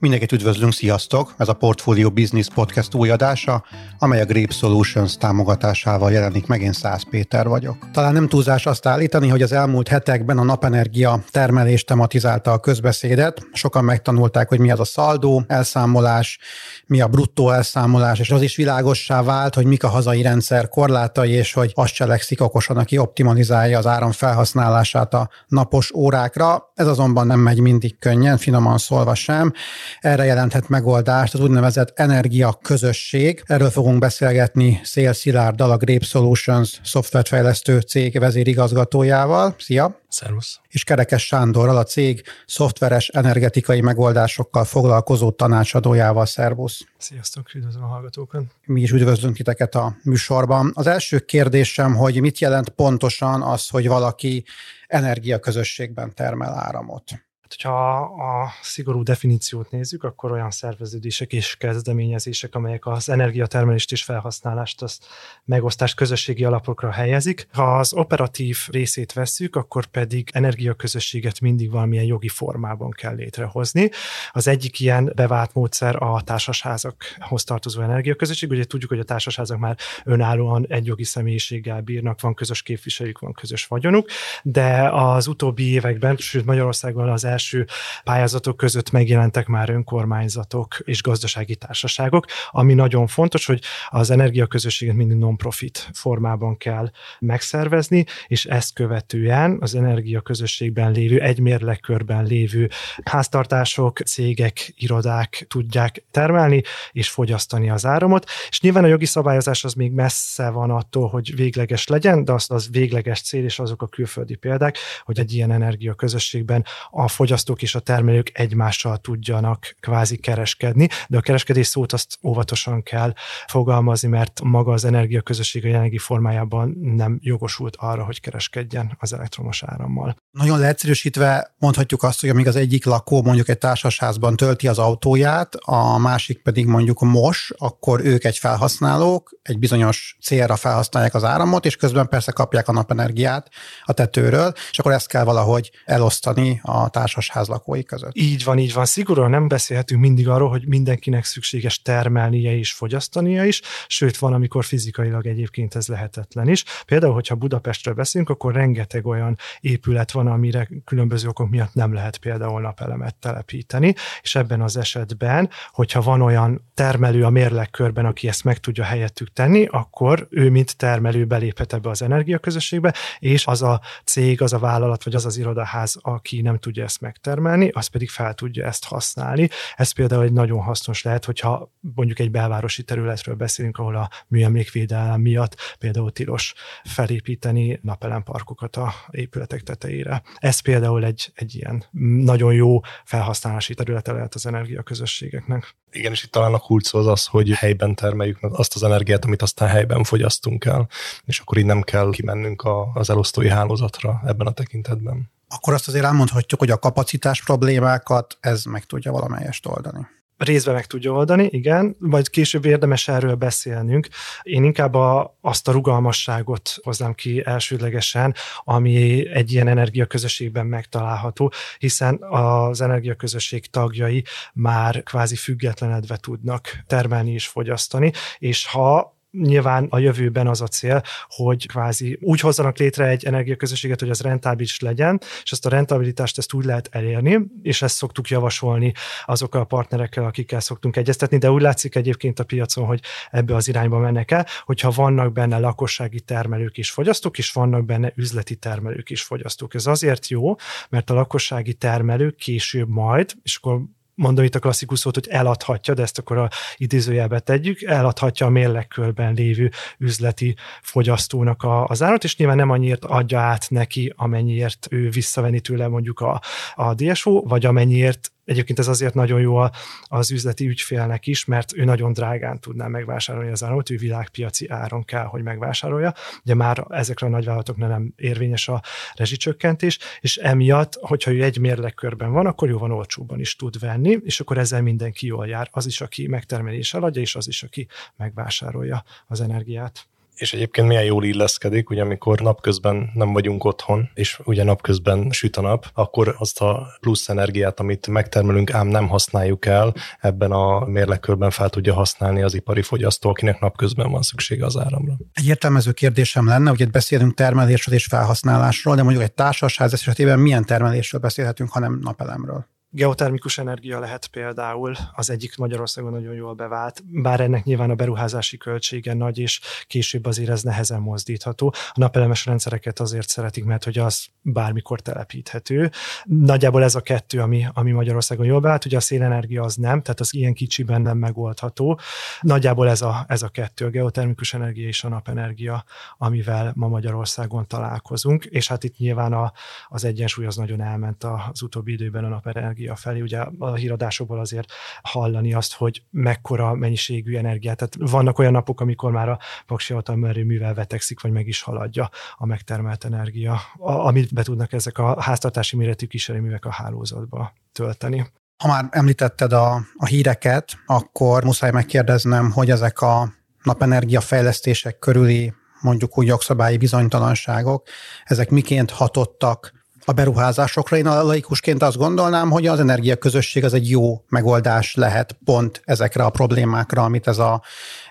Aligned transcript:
Mindenkit 0.00 0.32
üdvözlünk, 0.32 0.72
sziasztok! 0.72 1.34
Ez 1.36 1.48
a 1.48 1.52
Portfolio 1.52 2.10
Business 2.10 2.46
Podcast 2.54 2.94
új 2.94 3.10
adása, 3.10 3.64
amely 3.98 4.20
a 4.20 4.24
Grape 4.24 4.52
Solutions 4.52 5.16
támogatásával 5.16 6.12
jelenik 6.12 6.46
meg, 6.46 6.62
én 6.62 6.72
Szász 6.72 7.02
Péter 7.10 7.48
vagyok. 7.48 7.90
Talán 7.92 8.12
nem 8.12 8.28
túlzás 8.28 8.66
azt 8.66 8.86
állítani, 8.86 9.28
hogy 9.28 9.42
az 9.42 9.52
elmúlt 9.52 9.88
hetekben 9.88 10.38
a 10.38 10.44
napenergia 10.44 11.22
termelés 11.30 11.84
tematizálta 11.84 12.52
a 12.52 12.58
közbeszédet. 12.58 13.46
Sokan 13.52 13.84
megtanulták, 13.84 14.48
hogy 14.48 14.58
mi 14.58 14.70
az 14.70 14.80
a 14.80 14.84
szaldó 14.84 15.44
elszámolás, 15.46 16.38
mi 16.86 17.00
a 17.00 17.08
bruttó 17.08 17.50
elszámolás, 17.50 18.18
és 18.18 18.30
az 18.30 18.42
is 18.42 18.56
világossá 18.56 19.22
vált, 19.22 19.54
hogy 19.54 19.66
mik 19.66 19.84
a 19.84 19.88
hazai 19.88 20.22
rendszer 20.22 20.68
korlátai, 20.68 21.30
és 21.30 21.52
hogy 21.52 21.72
azt 21.74 21.94
cselekszik 21.94 22.40
okosan, 22.40 22.76
aki 22.76 22.98
optimalizálja 22.98 23.78
az 23.78 23.86
áram 23.86 24.12
felhasználását 24.12 25.14
a 25.14 25.28
napos 25.46 25.94
órákra. 25.94 26.72
Ez 26.74 26.86
azonban 26.86 27.26
nem 27.26 27.40
megy 27.40 27.60
mindig 27.60 27.98
könnyen, 27.98 28.36
finoman 28.36 28.78
szólva 28.78 29.14
sem. 29.14 29.52
Erre 30.00 30.24
jelenthet 30.24 30.68
megoldást 30.68 31.34
az 31.34 31.40
úgynevezett 31.40 31.98
energia 31.98 32.58
közösség. 32.62 33.42
Erről 33.46 33.70
fogunk 33.70 33.98
beszélgetni 33.98 34.80
Szél 34.82 35.12
Szilárddal, 35.12 35.70
a 35.70 35.76
Grape 35.76 36.04
Solutions 36.04 36.80
szoftverfejlesztő 36.84 37.80
cég 37.80 38.18
vezérigazgatójával. 38.18 39.54
Szia! 39.58 39.98
Szervusz. 40.08 40.60
És 40.68 40.84
Kerekes 40.84 41.26
Sándorral, 41.26 41.76
a 41.76 41.82
cég 41.82 42.22
szoftveres 42.46 43.08
energetikai 43.08 43.80
megoldásokkal 43.80 44.64
foglalkozó 44.64 45.30
tanácsadójával. 45.30 46.26
Szervusz! 46.26 46.86
Sziasztok, 46.98 47.54
üdvözlöm 47.54 47.82
a 47.82 47.86
hallgatókat! 47.86 48.42
Mi 48.64 48.80
is 48.80 48.90
üdvözlünk 48.90 49.36
titeket 49.36 49.74
a 49.74 49.96
műsorban. 50.02 50.72
Az 50.74 50.86
első 50.86 51.18
kérdésem, 51.18 51.94
hogy 51.94 52.20
mit 52.20 52.38
jelent 52.38 52.68
pontosan 52.68 53.42
az, 53.42 53.68
hogy 53.68 53.88
valaki 53.88 54.44
energiaközösségben 54.86 56.14
termel 56.14 56.54
áramot? 56.54 57.04
Hogyha 57.50 57.98
a 58.00 58.50
szigorú 58.62 59.02
definíciót 59.02 59.70
nézzük, 59.70 60.04
akkor 60.04 60.32
olyan 60.32 60.50
szerveződések 60.50 61.32
és 61.32 61.56
kezdeményezések, 61.56 62.54
amelyek 62.54 62.86
az 62.86 63.08
energiatermelést 63.08 63.92
és 63.92 64.02
felhasználást, 64.02 64.82
az 64.82 64.98
megosztást 65.44 65.96
közösségi 65.96 66.44
alapokra 66.44 66.90
helyezik. 66.90 67.48
Ha 67.52 67.78
az 67.78 67.92
operatív 67.92 68.58
részét 68.70 69.12
vesszük, 69.12 69.56
akkor 69.56 69.86
pedig 69.86 70.30
energiaközösséget 70.32 71.40
mindig 71.40 71.70
valamilyen 71.70 72.04
jogi 72.04 72.28
formában 72.28 72.90
kell 72.90 73.14
létrehozni. 73.14 73.90
Az 74.32 74.48
egyik 74.48 74.80
ilyen 74.80 75.12
bevált 75.14 75.54
módszer 75.54 76.02
a 76.02 76.20
társasházakhoz 76.20 77.44
tartozó 77.44 77.82
energiaközösség. 77.82 78.50
Ugye 78.50 78.64
tudjuk, 78.64 78.90
hogy 78.90 79.00
a 79.00 79.04
társasházak 79.04 79.58
már 79.58 79.76
önállóan 80.04 80.66
egy 80.68 80.86
jogi 80.86 81.04
személyiséggel 81.04 81.80
bírnak, 81.80 82.20
van 82.20 82.34
közös 82.34 82.62
képviselők, 82.62 83.18
van 83.18 83.32
közös 83.32 83.66
vagyonuk, 83.66 84.08
de 84.42 84.88
az 84.92 85.26
utóbbi 85.26 85.70
években, 85.70 86.16
sőt 86.16 86.44
Magyarországon 86.44 87.08
az 87.08 87.24
első 87.24 87.38
első 87.40 87.66
pályázatok 88.04 88.56
között 88.56 88.90
megjelentek 88.90 89.46
már 89.46 89.70
önkormányzatok 89.70 90.78
és 90.84 91.02
gazdasági 91.02 91.56
társaságok, 91.56 92.26
ami 92.50 92.74
nagyon 92.74 93.06
fontos, 93.06 93.46
hogy 93.46 93.62
az 93.88 94.10
energiaközösséget 94.10 94.94
mindig 94.94 95.16
non-profit 95.16 95.88
formában 95.92 96.56
kell 96.56 96.90
megszervezni, 97.18 98.04
és 98.26 98.44
ezt 98.44 98.74
követően 98.74 99.56
az 99.60 99.74
energiaközösségben 99.74 100.92
lévő, 100.92 101.20
egy 101.20 101.40
mérlekkörben 101.40 102.24
lévő 102.24 102.68
háztartások, 103.04 103.98
cégek, 103.98 104.72
irodák 104.76 105.44
tudják 105.48 106.04
termelni 106.10 106.62
és 106.92 107.08
fogyasztani 107.10 107.70
az 107.70 107.86
áramot, 107.86 108.26
és 108.48 108.60
nyilván 108.60 108.84
a 108.84 108.86
jogi 108.86 109.04
szabályozás 109.06 109.64
az 109.64 109.74
még 109.74 109.92
messze 109.92 110.48
van 110.50 110.70
attól, 110.70 111.08
hogy 111.08 111.36
végleges 111.36 111.86
legyen, 111.86 112.24
de 112.24 112.32
az, 112.32 112.50
az 112.50 112.68
végleges 112.70 113.20
cél, 113.20 113.44
és 113.44 113.58
azok 113.58 113.82
a 113.82 113.86
külföldi 113.86 114.34
példák, 114.34 114.76
hogy 115.04 115.18
egy 115.18 115.32
ilyen 115.32 115.52
energiaközösségben 115.52 116.64
a 116.90 117.08
fogyasztás 117.08 117.29
fogyasztók 117.30 117.62
és 117.62 117.74
a 117.74 117.80
termelők 117.80 118.30
egymással 118.32 118.96
tudjanak 118.96 119.76
kvázi 119.80 120.16
kereskedni, 120.16 120.88
de 121.08 121.16
a 121.16 121.20
kereskedés 121.20 121.66
szót 121.66 121.92
azt 121.92 122.18
óvatosan 122.22 122.82
kell 122.82 123.12
fogalmazni, 123.46 124.08
mert 124.08 124.40
maga 124.42 124.72
az 124.72 124.84
energiaközösség 124.84 125.64
a 125.64 125.66
jelenlegi 125.66 125.98
formájában 125.98 126.76
nem 126.80 127.18
jogosult 127.22 127.76
arra, 127.78 128.04
hogy 128.04 128.20
kereskedjen 128.20 128.96
az 128.98 129.12
elektromos 129.12 129.62
árammal. 129.62 130.16
Nagyon 130.30 130.58
leegyszerűsítve 130.58 131.54
mondhatjuk 131.58 132.02
azt, 132.02 132.20
hogy 132.20 132.28
amíg 132.28 132.46
az 132.46 132.56
egyik 132.56 132.84
lakó 132.84 133.22
mondjuk 133.22 133.48
egy 133.48 133.58
társasházban 133.58 134.36
tölti 134.36 134.68
az 134.68 134.78
autóját, 134.78 135.54
a 135.54 135.98
másik 135.98 136.42
pedig 136.42 136.66
mondjuk 136.66 137.00
mos, 137.00 137.52
akkor 137.58 138.00
ők 138.04 138.24
egy 138.24 138.38
felhasználók, 138.38 139.30
egy 139.42 139.58
bizonyos 139.58 140.16
célra 140.22 140.56
felhasználják 140.56 141.14
az 141.14 141.24
áramot, 141.24 141.66
és 141.66 141.76
közben 141.76 142.08
persze 142.08 142.32
kapják 142.32 142.68
a 142.68 142.72
napenergiát 142.72 143.48
a 143.84 143.92
tetőről, 143.92 144.52
és 144.70 144.78
akkor 144.78 144.92
ezt 144.92 145.08
kell 145.08 145.24
valahogy 145.24 145.70
elosztani 145.84 146.60
a 146.62 146.88
társas 146.88 147.19
társasház 147.20 147.48
lakói 147.48 147.82
között. 147.82 148.10
Így 148.14 148.44
van, 148.44 148.58
így 148.58 148.72
van. 148.72 148.84
Szigorúan 148.84 149.30
nem 149.30 149.48
beszélhetünk 149.48 150.00
mindig 150.00 150.28
arról, 150.28 150.48
hogy 150.48 150.66
mindenkinek 150.68 151.24
szükséges 151.24 151.82
termelnie 151.82 152.56
és 152.56 152.72
fogyasztania 152.72 153.44
is, 153.44 153.62
sőt 153.86 154.18
van, 154.18 154.32
amikor 154.32 154.64
fizikailag 154.64 155.26
egyébként 155.26 155.74
ez 155.74 155.86
lehetetlen 155.86 156.48
is. 156.48 156.64
Például, 156.86 157.12
hogyha 157.12 157.34
Budapestről 157.34 157.94
beszélünk, 157.94 158.30
akkor 158.30 158.54
rengeteg 158.54 159.06
olyan 159.06 159.36
épület 159.60 160.10
van, 160.10 160.26
amire 160.26 160.68
különböző 160.84 161.28
okok 161.28 161.50
miatt 161.50 161.74
nem 161.74 161.92
lehet 161.92 162.16
például 162.18 162.60
napelemet 162.60 163.14
telepíteni, 163.14 163.94
és 164.22 164.34
ebben 164.34 164.60
az 164.60 164.76
esetben, 164.76 165.50
hogyha 165.70 166.00
van 166.00 166.22
olyan 166.22 166.70
termelő 166.74 167.24
a 167.24 167.30
mérlekkörben, 167.30 168.06
aki 168.06 168.28
ezt 168.28 168.44
meg 168.44 168.58
tudja 168.58 168.84
helyettük 168.84 169.32
tenni, 169.32 169.66
akkor 169.70 170.26
ő, 170.30 170.50
mint 170.50 170.76
termelő 170.76 171.24
beléphet 171.24 171.72
ebbe 171.72 171.90
az 171.90 172.02
energiaközösségbe, 172.02 172.94
és 173.18 173.46
az 173.46 173.62
a 173.62 173.80
cég, 174.04 174.42
az 174.42 174.52
a 174.52 174.58
vállalat, 174.58 175.04
vagy 175.04 175.14
az 175.14 175.26
az 175.26 175.36
irodaház, 175.36 175.96
aki 176.00 176.40
nem 176.40 176.58
tudja 176.58 176.84
ezt 176.84 177.00
meg 177.00 177.09
megtermelni, 177.10 177.68
az 177.68 177.86
pedig 177.86 178.08
fel 178.08 178.34
tudja 178.34 178.66
ezt 178.66 178.84
használni. 178.84 179.48
Ez 179.76 179.90
például 179.90 180.22
egy 180.22 180.32
nagyon 180.32 180.62
hasznos 180.62 181.02
lehet, 181.02 181.24
hogyha 181.24 181.72
mondjuk 181.80 182.18
egy 182.18 182.30
belvárosi 182.30 182.82
területről 182.82 183.34
beszélünk, 183.34 183.78
ahol 183.78 183.96
a 183.96 184.10
műemlékvédelem 184.26 185.20
miatt 185.20 185.56
például 185.78 186.12
tilos 186.12 186.54
felépíteni 186.84 187.78
napelemparkokat 187.82 188.76
a 188.76 188.94
épületek 189.10 189.60
tetejére. 189.62 190.22
Ez 190.36 190.60
például 190.60 191.04
egy, 191.04 191.32
egy 191.34 191.54
ilyen 191.54 191.84
nagyon 192.24 192.52
jó 192.54 192.80
felhasználási 193.04 193.74
területe 193.74 194.12
lehet 194.12 194.34
az 194.34 194.46
energiaközösségeknek. 194.46 195.74
Igen, 195.90 196.12
és 196.12 196.24
itt 196.24 196.30
talán 196.30 196.54
a 196.54 196.58
kulcs 196.58 196.94
az 196.94 197.06
az, 197.06 197.26
hogy 197.26 197.50
helyben 197.50 197.94
termeljük 197.94 198.38
azt 198.40 198.74
az 198.74 198.82
energiát, 198.82 199.24
amit 199.24 199.42
aztán 199.42 199.68
helyben 199.68 200.04
fogyasztunk 200.04 200.64
el, 200.64 200.88
és 201.24 201.38
akkor 201.38 201.58
így 201.58 201.64
nem 201.64 201.82
kell 201.82 202.10
kimennünk 202.10 202.62
az 202.94 203.10
elosztói 203.10 203.48
hálózatra 203.48 204.20
ebben 204.24 204.46
a 204.46 204.52
tekintetben 204.52 205.30
akkor 205.54 205.74
azt 205.74 205.88
azért 205.88 206.04
elmondhatjuk, 206.04 206.60
hogy 206.60 206.70
a 206.70 206.78
kapacitás 206.78 207.42
problémákat 207.44 208.36
ez 208.40 208.64
meg 208.64 208.84
tudja 208.84 209.12
valamelyest 209.12 209.66
oldani. 209.66 210.06
Részben 210.36 210.74
meg 210.74 210.86
tudja 210.86 211.12
oldani, 211.12 211.48
igen, 211.50 211.96
majd 211.98 212.30
később 212.30 212.64
érdemes 212.64 213.08
erről 213.08 213.34
beszélnünk. 213.34 214.08
Én 214.42 214.64
inkább 214.64 214.94
a, 214.94 215.38
azt 215.40 215.68
a 215.68 215.72
rugalmasságot 215.72 216.74
hoznám 216.82 217.14
ki 217.14 217.42
elsődlegesen, 217.44 218.34
ami 218.64 219.28
egy 219.28 219.52
ilyen 219.52 219.68
energiaközösségben 219.68 220.66
megtalálható, 220.66 221.52
hiszen 221.78 222.22
az 222.22 222.80
energiaközösség 222.80 223.66
tagjai 223.66 224.24
már 224.52 225.02
kvázi 225.02 225.36
függetlenedve 225.36 226.16
tudnak 226.16 226.68
termelni 226.86 227.32
és 227.32 227.46
fogyasztani, 227.46 228.12
és 228.38 228.66
ha 228.66 229.19
Nyilván 229.30 229.86
a 229.90 229.98
jövőben 229.98 230.46
az 230.46 230.60
a 230.60 230.66
cél, 230.66 231.02
hogy 231.28 231.66
kvázi 231.66 232.18
úgy 232.20 232.40
hozzanak 232.40 232.78
létre 232.78 233.06
egy 233.06 233.24
energiaközösséget, 233.24 234.00
hogy 234.00 234.10
az 234.10 234.20
rentábilis 234.20 234.80
legyen, 234.80 235.20
és 235.42 235.52
ezt 235.52 235.66
a 235.66 235.68
rentabilitást 235.68 236.38
ezt 236.38 236.52
úgy 236.52 236.64
lehet 236.64 236.88
elérni, 236.92 237.40
és 237.62 237.82
ezt 237.82 237.96
szoktuk 237.96 238.28
javasolni 238.28 238.92
azokkal 239.24 239.60
a 239.60 239.64
partnerekkel, 239.64 240.24
akikkel 240.24 240.60
szoktunk 240.60 240.96
egyeztetni, 240.96 241.38
de 241.38 241.50
úgy 241.50 241.62
látszik 241.62 241.94
egyébként 241.94 242.38
a 242.38 242.44
piacon, 242.44 242.86
hogy 242.86 243.00
ebbe 243.30 243.54
az 243.54 243.68
irányba 243.68 243.98
mennek 243.98 244.30
el, 244.30 244.46
hogyha 244.64 244.90
vannak 244.90 245.32
benne 245.32 245.58
lakossági 245.58 246.20
termelők 246.20 246.78
és 246.78 246.90
fogyasztók, 246.90 247.38
és 247.38 247.52
vannak 247.52 247.84
benne 247.84 248.12
üzleti 248.16 248.56
termelők 248.56 249.10
és 249.10 249.22
fogyasztók. 249.22 249.74
Ez 249.74 249.86
azért 249.86 250.28
jó, 250.28 250.54
mert 250.88 251.10
a 251.10 251.14
lakossági 251.14 251.74
termelők 251.74 252.36
később 252.36 252.88
majd, 252.88 253.32
és 253.42 253.56
akkor 253.56 253.82
mondom 254.20 254.44
itt 254.44 254.54
a 254.54 254.58
klasszikus 254.58 254.98
szót, 254.98 255.14
hogy 255.14 255.28
eladhatja, 255.28 255.94
de 255.94 256.02
ezt 256.02 256.18
akkor 256.18 256.38
a 256.38 256.48
idézőjelbe 256.76 257.40
tegyük, 257.40 257.82
eladhatja 257.82 258.46
a 258.46 258.50
mérlekkörben 258.50 259.34
lévő 259.34 259.70
üzleti 259.98 260.56
fogyasztónak 260.82 261.62
a, 261.62 261.86
az 261.86 262.02
árat, 262.02 262.24
és 262.24 262.36
nyilván 262.36 262.56
nem 262.56 262.70
annyiért 262.70 263.04
adja 263.04 263.38
át 263.40 263.66
neki, 263.70 264.12
amennyiért 264.16 264.86
ő 264.90 265.08
visszavenni 265.08 265.60
tőle 265.60 265.88
mondjuk 265.88 266.20
a, 266.20 266.40
a 266.74 266.94
DSO, 266.94 267.42
vagy 267.42 267.66
amennyiért 267.66 268.32
Egyébként 268.50 268.78
ez 268.78 268.88
azért 268.88 269.14
nagyon 269.14 269.40
jó 269.40 269.56
az 270.04 270.30
üzleti 270.30 270.66
ügyfélnek 270.66 271.26
is, 271.26 271.44
mert 271.44 271.76
ő 271.76 271.84
nagyon 271.84 272.12
drágán 272.12 272.60
tudná 272.60 272.86
megvásárolni 272.86 273.50
az 273.50 273.64
áramot, 273.64 273.90
ő 273.90 273.96
világpiaci 273.96 274.68
áron 274.68 275.04
kell, 275.04 275.24
hogy 275.24 275.42
megvásárolja. 275.42 276.14
Ugye 276.44 276.54
már 276.54 276.86
ezekre 276.88 277.26
a 277.26 277.30
nagyvállalatoknál 277.30 277.88
nem 277.88 278.12
érvényes 278.16 278.68
a 278.68 278.82
rezsicsökkentés, 279.14 279.98
és 280.20 280.36
emiatt, 280.36 280.94
hogyha 281.00 281.30
ő 281.30 281.42
egy 281.42 281.58
mérlekkörben 281.58 282.32
van, 282.32 282.46
akkor 282.46 282.68
jóval 282.68 282.92
olcsóban 282.92 283.40
is 283.40 283.56
tud 283.56 283.78
venni, 283.78 284.18
és 284.24 284.40
akkor 284.40 284.58
ezzel 284.58 284.82
mindenki 284.82 285.26
jól 285.26 285.46
jár. 285.46 285.68
Az 285.70 285.86
is, 285.86 286.00
aki 286.00 286.28
megtermelés 286.28 286.94
eladja, 286.94 287.22
és 287.22 287.34
az 287.34 287.48
is, 287.48 287.62
aki 287.62 287.86
megvásárolja 288.16 289.04
az 289.26 289.40
energiát 289.40 290.08
És 290.40 290.52
egyébként 290.52 290.86
milyen 290.86 291.04
jól 291.04 291.24
illeszkedik, 291.24 291.90
ugye 291.90 292.02
amikor 292.02 292.40
napközben 292.40 293.10
nem 293.14 293.32
vagyunk 293.32 293.64
otthon, 293.64 294.10
és 294.14 294.40
ugye 294.44 294.64
napközben 294.64 295.30
süt 295.30 295.56
a 295.56 295.60
nap, 295.60 295.86
akkor 295.94 296.34
azt 296.38 296.60
a 296.60 296.86
plusz 297.00 297.28
energiát, 297.28 297.80
amit 297.80 298.06
megtermelünk, 298.06 298.72
ám 298.72 298.86
nem 298.86 299.08
használjuk 299.08 299.66
el, 299.66 299.94
ebben 300.20 300.50
a 300.52 300.84
mérlekörben 300.84 301.50
fel 301.50 301.68
tudja 301.68 301.94
használni 301.94 302.42
az 302.42 302.54
ipari 302.54 302.82
fogyasztó, 302.82 303.30
akinek 303.30 303.60
napközben 303.60 304.10
van 304.10 304.22
szüksége 304.22 304.64
az 304.64 304.76
áramra. 304.76 305.16
Egy 305.32 305.46
értelmező 305.46 305.92
kérdésem 305.92 306.46
lenne, 306.46 306.70
hogy 306.70 306.80
itt 306.80 306.90
beszélünk 306.90 307.34
termelésről 307.34 307.94
és 307.94 308.04
felhasználásról, 308.04 308.94
de 308.94 309.02
mondjuk 309.02 309.24
egy 309.24 309.32
társasház 309.32 309.92
esetében 309.92 310.38
milyen 310.38 310.64
termelésről 310.64 311.20
beszélhetünk, 311.20 311.70
hanem 311.70 311.98
napelemről? 312.02 312.66
Geotermikus 312.92 313.58
energia 313.58 313.98
lehet 313.98 314.26
például 314.26 314.94
az 315.12 315.30
egyik 315.30 315.56
Magyarországon 315.56 316.12
nagyon 316.12 316.34
jól 316.34 316.54
bevált, 316.54 317.02
bár 317.22 317.40
ennek 317.40 317.64
nyilván 317.64 317.90
a 317.90 317.94
beruházási 317.94 318.56
költsége 318.56 319.14
nagy, 319.14 319.38
és 319.38 319.60
később 319.86 320.26
azért 320.26 320.50
ez 320.50 320.62
nehezen 320.62 321.00
mozdítható. 321.00 321.74
A 321.74 321.92
napelemes 321.94 322.46
rendszereket 322.46 323.00
azért 323.00 323.28
szeretik, 323.28 323.64
mert 323.64 323.84
hogy 323.84 323.98
az 323.98 324.26
bármikor 324.42 325.00
telepíthető. 325.00 325.90
Nagyjából 326.24 326.82
ez 326.82 326.94
a 326.94 327.00
kettő, 327.00 327.40
ami, 327.40 327.66
ami 327.72 327.90
Magyarországon 327.90 328.46
jól 328.46 328.60
bevált, 328.60 328.84
ugye 328.84 328.96
a 328.96 329.00
szélenergia 329.00 329.62
az 329.62 329.74
nem, 329.74 330.02
tehát 330.02 330.20
az 330.20 330.34
ilyen 330.34 330.54
kicsiben 330.54 331.02
nem 331.02 331.18
megoldható. 331.18 332.00
Nagyjából 332.40 332.88
ez 332.88 333.02
a, 333.02 333.24
ez 333.28 333.42
a 333.42 333.48
kettő, 333.48 333.84
a 333.84 333.90
geotermikus 333.90 334.54
energia 334.54 334.86
és 334.86 335.04
a 335.04 335.08
napenergia, 335.08 335.84
amivel 336.18 336.72
ma 336.76 336.88
Magyarországon 336.88 337.66
találkozunk, 337.66 338.44
és 338.44 338.68
hát 338.68 338.84
itt 338.84 338.96
nyilván 338.96 339.32
a, 339.32 339.52
az 339.88 340.04
egyensúly 340.04 340.46
az 340.46 340.56
nagyon 340.56 340.80
elment 340.80 341.24
az 341.24 341.62
utóbbi 341.62 341.92
időben 341.92 342.24
a 342.24 342.28
napenergia 342.28 342.78
energia 342.80 342.96
felé. 342.96 343.20
Ugye 343.20 343.38
a 343.58 343.74
híradásokból 343.74 344.38
azért 344.38 344.72
hallani 345.02 345.54
azt, 345.54 345.72
hogy 345.72 346.02
mekkora 346.10 346.74
mennyiségű 346.74 347.36
energiát. 347.36 347.76
Tehát 347.76 348.10
vannak 348.10 348.38
olyan 348.38 348.52
napok, 348.52 348.80
amikor 348.80 349.10
már 349.10 349.28
a 349.28 349.38
paksi 349.66 349.94
atomerőművel 349.94 350.74
vetekszik, 350.74 351.20
vagy 351.20 351.32
meg 351.32 351.46
is 351.46 351.62
haladja 351.62 352.10
a 352.36 352.46
megtermelt 352.46 353.04
energia, 353.04 353.60
amit 353.78 354.34
be 354.34 354.42
tudnak 354.42 354.72
ezek 354.72 354.98
a 354.98 355.22
háztartási 355.22 355.76
méretű 355.76 356.06
kísérőművek 356.06 356.64
a 356.64 356.70
hálózatba 356.70 357.52
tölteni. 357.72 358.26
Ha 358.62 358.68
már 358.68 358.88
említetted 358.90 359.52
a, 359.52 359.74
a 359.96 360.06
híreket, 360.06 360.78
akkor 360.86 361.44
muszáj 361.44 361.70
megkérdeznem, 361.70 362.50
hogy 362.50 362.70
ezek 362.70 363.00
a 363.00 363.32
napenergia 363.62 364.20
fejlesztések 364.20 364.98
körüli 364.98 365.52
mondjuk 365.80 366.18
úgy 366.18 366.26
jogszabályi 366.26 366.76
bizonytalanságok, 366.76 367.86
ezek 368.24 368.50
miként 368.50 368.90
hatottak 368.90 369.79
a 370.10 370.12
beruházásokra. 370.12 370.96
Én 370.96 371.06
a 371.06 371.22
laikusként 371.22 371.82
azt 371.82 371.96
gondolnám, 371.96 372.50
hogy 372.50 372.66
az 372.66 372.80
energiaközösség 372.80 373.64
az 373.64 373.74
egy 373.74 373.90
jó 373.90 374.24
megoldás 374.28 374.94
lehet 374.94 375.36
pont 375.44 375.82
ezekre 375.84 376.24
a 376.24 376.30
problémákra, 376.30 377.02
amit 377.02 377.26
ez 377.26 377.38
a, 377.38 377.62